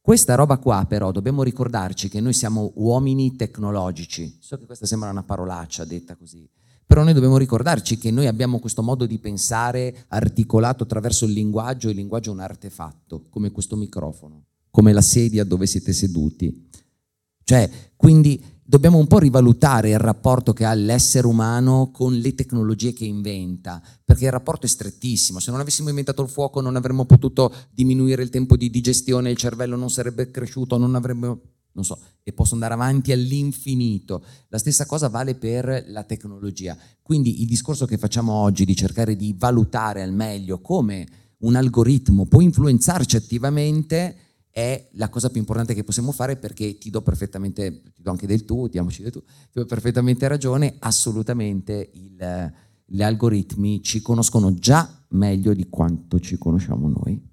[0.00, 5.10] Questa roba qua però dobbiamo ricordarci che noi siamo uomini tecnologici, so che questa sembra
[5.10, 6.48] una parolaccia detta così,
[6.90, 11.88] però noi dobbiamo ricordarci che noi abbiamo questo modo di pensare articolato attraverso il linguaggio,
[11.88, 16.68] il linguaggio è un artefatto, come questo microfono, come la sedia dove siete seduti.
[17.44, 22.92] Cioè, quindi dobbiamo un po' rivalutare il rapporto che ha l'essere umano con le tecnologie
[22.92, 25.38] che inventa, perché il rapporto è strettissimo.
[25.38, 29.36] Se non avessimo inventato il fuoco non avremmo potuto diminuire il tempo di digestione, il
[29.36, 31.40] cervello non sarebbe cresciuto, non avremmo
[31.72, 34.24] non so, e posso andare avanti all'infinito.
[34.48, 36.76] La stessa cosa vale per la tecnologia.
[37.02, 41.06] Quindi il discorso che facciamo oggi di cercare di valutare al meglio come
[41.38, 44.16] un algoritmo può influenzarci attivamente
[44.50, 48.26] è la cosa più importante che possiamo fare perché ti do perfettamente, ti do anche
[48.26, 52.52] del tu, diamoci del tu, ti do perfettamente ragione, assolutamente il,
[52.84, 57.29] gli algoritmi ci conoscono già meglio di quanto ci conosciamo noi.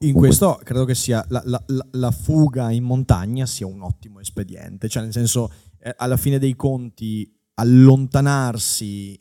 [0.00, 4.88] In questo credo che sia la, la, la, fuga in montagna sia un ottimo espediente,
[4.88, 9.18] cioè nel senso eh, alla fine dei conti allontanarsi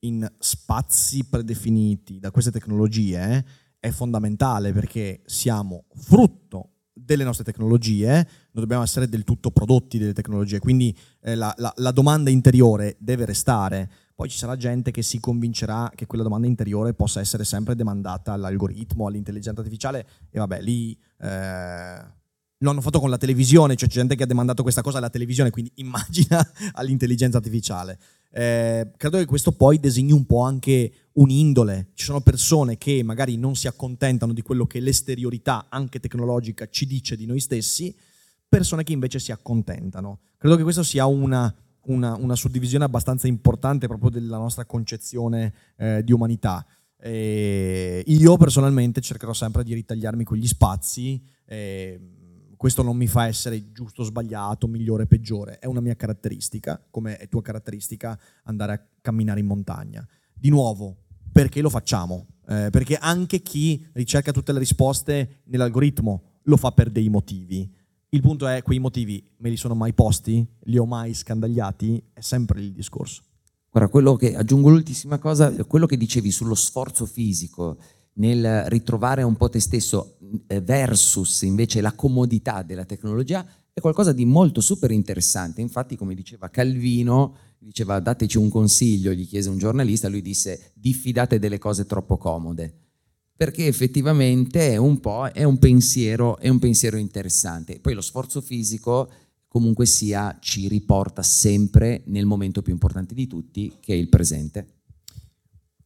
[0.00, 3.44] in spazi predefiniti da queste tecnologie
[3.78, 6.73] è fondamentale perché siamo frutto
[7.04, 11.90] delle nostre tecnologie, non dobbiamo essere del tutto prodotti delle tecnologie, quindi eh, la, la
[11.90, 13.90] domanda interiore deve restare.
[14.14, 18.32] Poi ci sarà gente che si convincerà che quella domanda interiore possa essere sempre demandata
[18.32, 22.22] all'algoritmo, all'intelligenza artificiale e vabbè, lì eh,
[22.64, 25.10] lo hanno fatto con la televisione, cioè c'è gente che ha demandato questa cosa alla
[25.10, 27.98] televisione, quindi immagina all'intelligenza artificiale.
[28.30, 31.90] Eh, credo che questo poi disegni un po' anche un'indole.
[31.94, 36.86] Ci sono persone che magari non si accontentano di quello che l'esteriorità, anche tecnologica, ci
[36.86, 37.94] dice di noi stessi,
[38.48, 40.20] persone che invece si accontentano.
[40.36, 41.54] Credo che questo sia una
[41.86, 46.64] una, una suddivisione abbastanza importante proprio della nostra concezione eh, di umanità.
[46.98, 51.22] E io personalmente cercherò sempre di ritagliarmi quegli spazi.
[52.64, 55.58] Questo non mi fa essere giusto, sbagliato, migliore, peggiore.
[55.58, 60.02] È una mia caratteristica, come è tua caratteristica andare a camminare in montagna.
[60.32, 60.96] Di nuovo,
[61.30, 62.26] perché lo facciamo?
[62.48, 67.70] Eh, perché anche chi ricerca tutte le risposte nell'algoritmo lo fa per dei motivi
[68.08, 70.42] Il punto è, quei motivi me li sono mai posti?
[70.60, 72.02] Li ho mai scandagliati?
[72.14, 73.24] È sempre il discorso.
[73.70, 77.76] Guarda, quello che aggiungo l'ultima cosa, quello che dicevi sullo sforzo fisico
[78.14, 80.16] nel ritrovare un po' te stesso
[80.62, 85.60] versus invece la comodità della tecnologia è qualcosa di molto super interessante.
[85.60, 91.38] Infatti, come diceva Calvino, diceva dateci un consiglio, gli chiese un giornalista, lui disse diffidate
[91.38, 92.78] delle cose troppo comode.
[93.36, 97.80] Perché effettivamente è un po' è un pensiero, è un pensiero interessante.
[97.80, 99.10] Poi lo sforzo fisico
[99.48, 104.82] comunque sia ci riporta sempre nel momento più importante di tutti, che è il presente.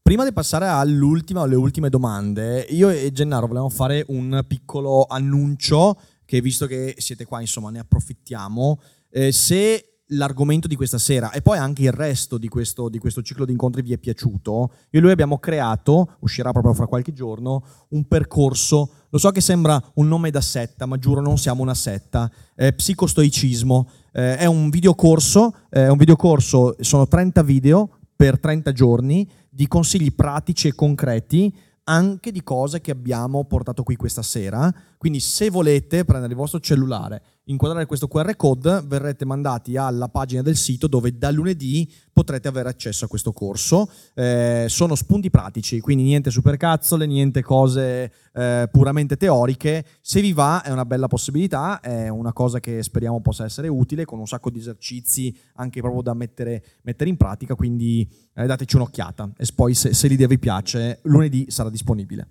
[0.08, 6.00] Prima di passare all'ultima, alle ultime domande, io e Gennaro volevamo fare un piccolo annuncio
[6.24, 8.80] che visto che siete qua, insomma, ne approfittiamo.
[9.10, 13.20] Eh, se l'argomento di questa sera e poi anche il resto di questo, di questo,
[13.20, 17.12] ciclo di incontri vi è piaciuto, io e lui abbiamo creato, uscirà proprio fra qualche
[17.12, 21.60] giorno, un percorso, lo so che sembra un nome da setta, ma giuro non siamo
[21.60, 28.40] una setta, eh, psicostoicismo, eh, è un videocorso, eh, un videocorso, sono 30 video per
[28.40, 31.52] 30 giorni di consigli pratici e concreti
[31.82, 34.72] anche di cose che abbiamo portato qui questa sera.
[34.98, 40.42] Quindi se volete prendere il vostro cellulare, inquadrare questo QR code, verrete mandati alla pagina
[40.42, 43.88] del sito dove da lunedì potrete avere accesso a questo corso.
[44.14, 49.84] Eh, sono spunti pratici, quindi niente supercazzole, niente cose eh, puramente teoriche.
[50.00, 54.04] Se vi va è una bella possibilità, è una cosa che speriamo possa essere utile,
[54.04, 58.74] con un sacco di esercizi anche proprio da mettere, mettere in pratica, quindi eh, dateci
[58.74, 62.30] un'occhiata e poi se, se l'idea vi piace lunedì sarà disponibile.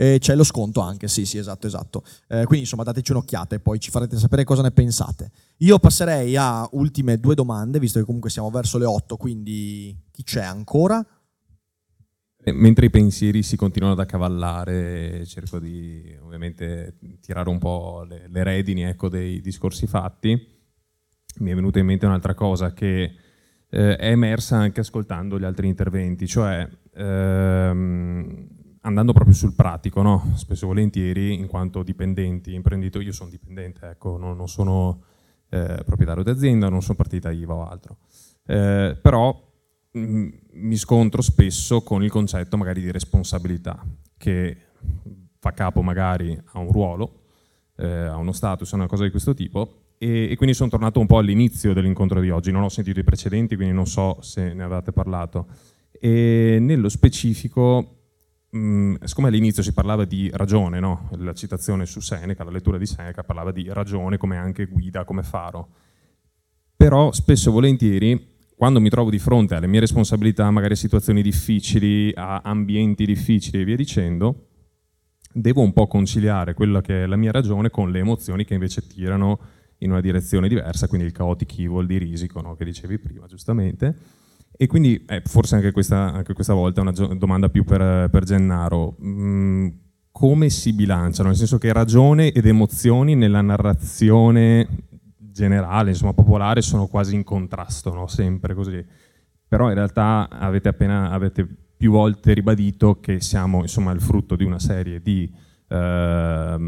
[0.00, 2.02] E c'è lo sconto anche, sì, sì, esatto, esatto.
[2.26, 5.30] Eh, quindi insomma dateci un'occhiata e poi ci farete sapere cosa ne pensate.
[5.58, 10.22] Io passerei a ultime due domande, visto che comunque siamo verso le 8, quindi chi
[10.22, 11.06] c'è ancora?
[12.44, 18.42] Mentre i pensieri si continuano ad accavallare, cerco di ovviamente tirare un po' le, le
[18.42, 20.30] redini ecco, dei discorsi fatti.
[21.40, 23.02] Mi è venuta in mente un'altra cosa che
[23.68, 30.32] eh, è emersa anche ascoltando gli altri interventi, cioè ehm, andando proprio sul pratico, no?
[30.34, 35.02] spesso e volentieri in quanto dipendenti, imprenditori, io sono dipendente, ecco, non, non sono
[35.48, 37.98] eh, proprietario d'azienda, non sono partita IVA o altro,
[38.46, 39.52] eh, però
[39.96, 43.84] mm, mi scontro spesso con il concetto magari di responsabilità
[44.16, 44.56] che
[45.38, 47.22] fa capo magari a un ruolo,
[47.76, 50.98] eh, a uno status, a una cosa di questo tipo e, e, quindi sono tornato
[50.98, 54.54] un po' all'inizio dell'incontro di oggi, non ho sentito i precedenti, quindi non so se
[54.54, 55.48] ne avevate parlato.
[55.92, 57.99] E nello specifico,
[58.50, 61.08] mh, siccome all'inizio si parlava di ragione, no?
[61.16, 65.22] la citazione su Seneca, la lettura di Seneca parlava di ragione come anche guida, come
[65.22, 65.68] faro,
[66.76, 68.28] però spesso e volentieri
[68.60, 73.62] quando mi trovo di fronte alle mie responsabilità, magari a situazioni difficili, a ambienti difficili
[73.62, 74.48] e via dicendo,
[75.32, 78.86] devo un po' conciliare quella che è la mia ragione con le emozioni che invece
[78.86, 79.38] tirano
[79.78, 82.54] in una direzione diversa, quindi il chaotic evil di Risico, no?
[82.54, 83.96] che dicevi prima giustamente.
[84.56, 88.96] E quindi eh, forse anche questa, anche questa, volta una domanda più per, per Gennaro.
[89.02, 89.68] Mm,
[90.10, 91.28] come si bilanciano?
[91.28, 94.68] Nel senso che ragione ed emozioni nella narrazione
[95.16, 98.06] generale, insomma popolare, sono quasi in contrasto, no?
[98.06, 98.84] sempre così.
[99.48, 101.46] Però in realtà avete appena avete
[101.76, 105.32] più volte ribadito che siamo insomma, il frutto di una serie di
[105.68, 106.58] eh,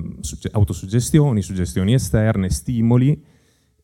[0.52, 3.22] autosuggestioni, suggestioni esterne, stimoli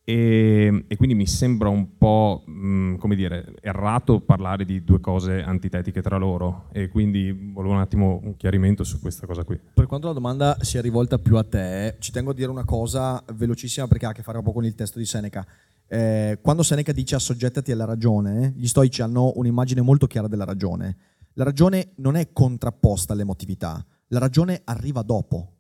[0.08, 5.42] e, e, quindi mi sembra un po' mh, come dire, errato parlare di due cose
[5.42, 9.60] antitetiche tra loro e quindi volevo un attimo un chiarimento su questa cosa qui.
[9.74, 13.22] Per quanto la domanda sia rivolta più a te, ci tengo a dire una cosa
[13.34, 15.46] velocissima perché ha a che fare un po' con il testo di Seneca.
[15.86, 20.96] Eh, quando Seneca dice assoggettati alla ragione, gli stoici hanno un'immagine molto chiara della ragione.
[21.34, 25.52] La ragione non è contrapposta all'emotività, la ragione arriva dopo.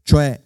[0.00, 0.40] Cioè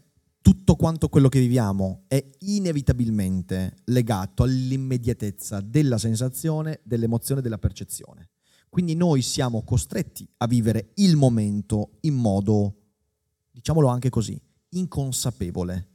[0.48, 8.30] tutto quanto quello che viviamo è inevitabilmente legato all'immediatezza della sensazione, dell'emozione, della percezione.
[8.70, 12.76] Quindi noi siamo costretti a vivere il momento in modo,
[13.50, 15.88] diciamolo anche così, inconsapevole.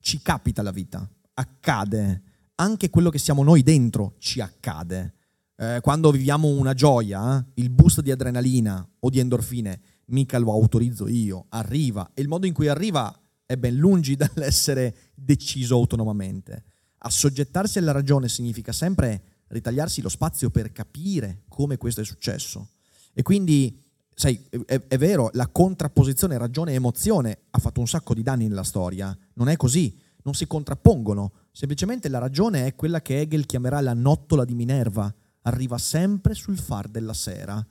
[0.00, 2.22] Ci capita la vita, accade,
[2.56, 5.14] anche quello che siamo noi dentro ci accade.
[5.56, 10.52] Eh, quando viviamo una gioia, eh, il boost di adrenalina o di endorfine mica lo
[10.52, 16.64] autorizzo io, arriva e il modo in cui arriva è ben lungi dall'essere deciso autonomamente.
[16.98, 22.72] Assoggettarsi alla ragione significa sempre ritagliarsi lo spazio per capire come questo è successo.
[23.14, 23.82] E quindi,
[24.14, 29.16] sai, è, è vero, la contrapposizione ragione-emozione ha fatto un sacco di danni nella storia.
[29.34, 31.32] Non è così, non si contrappongono.
[31.50, 35.12] Semplicemente la ragione è quella che Hegel chiamerà la nottola di Minerva.
[35.42, 37.66] Arriva sempre sul far della sera.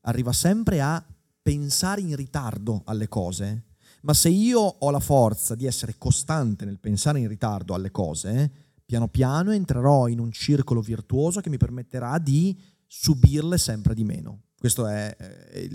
[0.00, 1.04] Arriva sempre a
[1.40, 3.66] pensare in ritardo alle cose,
[4.02, 8.50] ma se io ho la forza di essere costante nel pensare in ritardo alle cose,
[8.84, 12.56] piano piano entrerò in un circolo virtuoso che mi permetterà di
[12.86, 14.42] subirle sempre di meno.
[14.58, 15.16] Questo è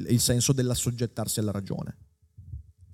[0.08, 1.98] il senso dell'assoggettarsi alla ragione.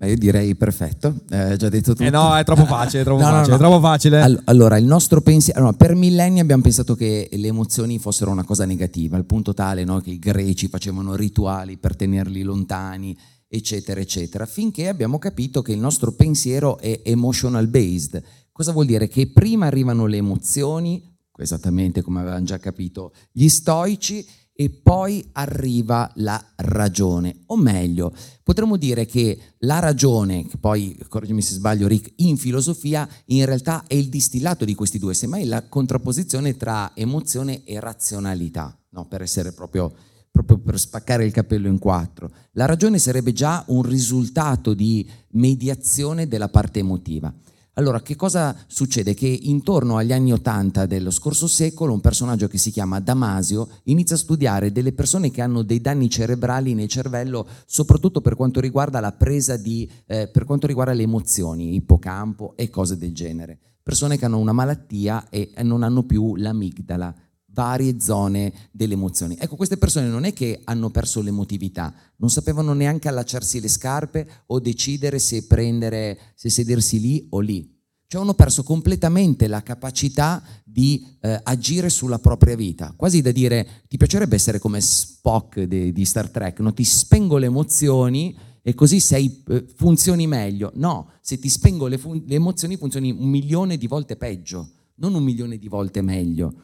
[0.00, 2.02] Io direi perfetto, eh, già detto tutto.
[2.02, 3.54] Eh no, è troppo facile, è troppo, no, facile, no, no.
[3.54, 4.42] È troppo facile.
[4.44, 8.64] allora, il nostro pensiero, allora, per millenni abbiamo pensato che le emozioni fossero una cosa
[8.64, 13.16] negativa, al punto tale che i greci facevano rituali per tenerli lontani,
[13.54, 18.22] eccetera, eccetera, finché abbiamo capito che il nostro pensiero è emotional based.
[18.50, 19.08] Cosa vuol dire?
[19.08, 24.26] Che prima arrivano le emozioni, esattamente come avevamo già capito gli stoici,
[24.56, 28.14] e poi arriva la ragione, o meglio,
[28.44, 33.84] potremmo dire che la ragione, che poi, correggimi se sbaglio Rick, in filosofia in realtà
[33.88, 39.08] è il distillato di questi due, semmai la contrapposizione tra emozione e razionalità, no?
[39.08, 39.92] per essere proprio,
[40.34, 42.28] proprio per spaccare il capello in quattro.
[42.54, 47.32] La ragione sarebbe già un risultato di mediazione della parte emotiva.
[47.74, 49.14] Allora, che cosa succede?
[49.14, 54.16] Che intorno agli anni Ottanta dello scorso secolo un personaggio che si chiama Damasio inizia
[54.16, 58.98] a studiare delle persone che hanno dei danni cerebrali nel cervello, soprattutto per quanto riguarda
[58.98, 63.58] la presa di, eh, per quanto riguarda le emozioni, ippocampo e cose del genere.
[63.84, 67.14] Persone che hanno una malattia e non hanno più l'amigdala,
[67.54, 69.36] varie zone delle emozioni.
[69.38, 74.28] Ecco, queste persone non è che hanno perso l'emotività, non sapevano neanche allacciarsi le scarpe
[74.46, 77.72] o decidere se prendere, se sedersi lì o lì.
[78.06, 83.82] Cioè hanno perso completamente la capacità di eh, agire sulla propria vita, quasi da dire
[83.88, 86.74] ti piacerebbe essere come Spock di, di Star Trek, no?
[86.74, 90.70] ti spengo le emozioni e così sei, eh, funzioni meglio.
[90.76, 95.14] No, se ti spengo le, fun- le emozioni funzioni un milione di volte peggio, non
[95.14, 96.54] un milione di volte meglio.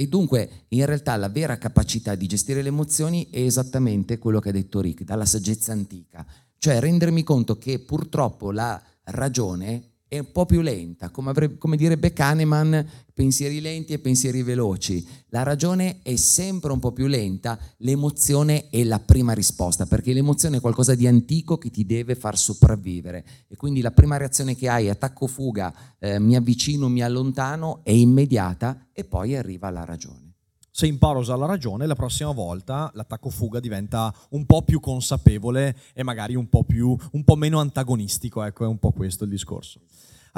[0.00, 4.50] E dunque, in realtà, la vera capacità di gestire le emozioni è esattamente quello che
[4.50, 6.24] ha detto Rick, dalla saggezza antica,
[6.56, 11.76] cioè rendermi conto che purtroppo la ragione è un po' più lenta, come, avrebbe, come,
[11.76, 12.88] direbbe Kahneman,
[13.18, 15.04] pensieri lenti e pensieri veloci.
[15.30, 20.58] La ragione è sempre un po' più lenta, l'emozione è la prima risposta, perché l'emozione
[20.58, 24.68] è qualcosa di antico che ti deve far sopravvivere e quindi la prima reazione che
[24.68, 30.34] hai, attacco fuga, eh, mi avvicino, mi allontano, è immediata e poi arriva la ragione.
[30.70, 34.78] Se imparo a usare la ragione, la prossima volta l'attacco fuga diventa un po' più
[34.78, 39.24] consapevole e magari un po', più, un po meno antagonistico, ecco, è un po' questo
[39.24, 39.80] il discorso.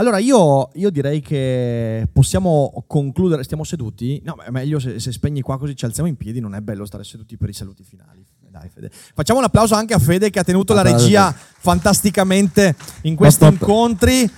[0.01, 3.45] Allora, io, io, direi che possiamo concludere.
[3.45, 4.23] Stiamo seduti?
[4.25, 6.41] No, è meglio se, se, spegni qua così ci alziamo in piedi.
[6.41, 8.25] Non è bello stare seduti per i saluti finali.
[8.49, 8.91] Dai, Fede.
[8.91, 14.29] Facciamo un applauso anche a Fede che ha tenuto la regia fantasticamente in questi incontri.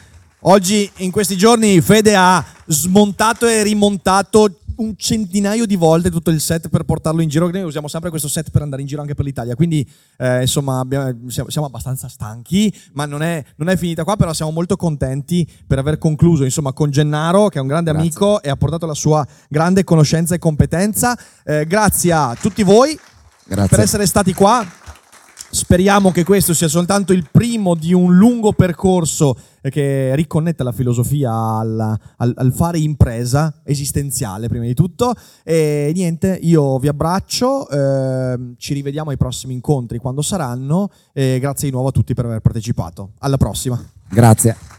[0.41, 6.41] Oggi, in questi giorni, Fede ha smontato e rimontato un centinaio di volte tutto il
[6.41, 7.49] set per portarlo in giro.
[7.49, 9.55] Noi usiamo sempre questo set per andare in giro anche per l'Italia.
[9.55, 9.89] Quindi,
[10.19, 14.17] eh, insomma, abbiamo, siamo, siamo, abbastanza stanchi, ma non è, non è, finita qua.
[14.17, 18.09] Però siamo molto contenti per aver concluso insomma, con Gennaro, che è un grande grazie.
[18.09, 21.17] amico e ha portato la sua grande conoscenza e competenza.
[21.45, 22.99] Eh, grazie a tutti voi
[23.45, 23.69] grazie.
[23.69, 24.82] per essere stati qua.
[25.55, 31.31] Speriamo che questo sia soltanto il primo di un lungo percorso che riconnetta la filosofia
[31.31, 35.13] al, al, al, fare impresa esistenziale, prima di tutto.
[35.45, 41.69] E niente, io vi abbraccio, eh, ci rivediamo ai prossimi incontri quando saranno e grazie
[41.69, 43.11] di nuovo a tutti per aver partecipato.
[43.19, 43.79] Alla prossima.
[44.09, 44.72] Grazie.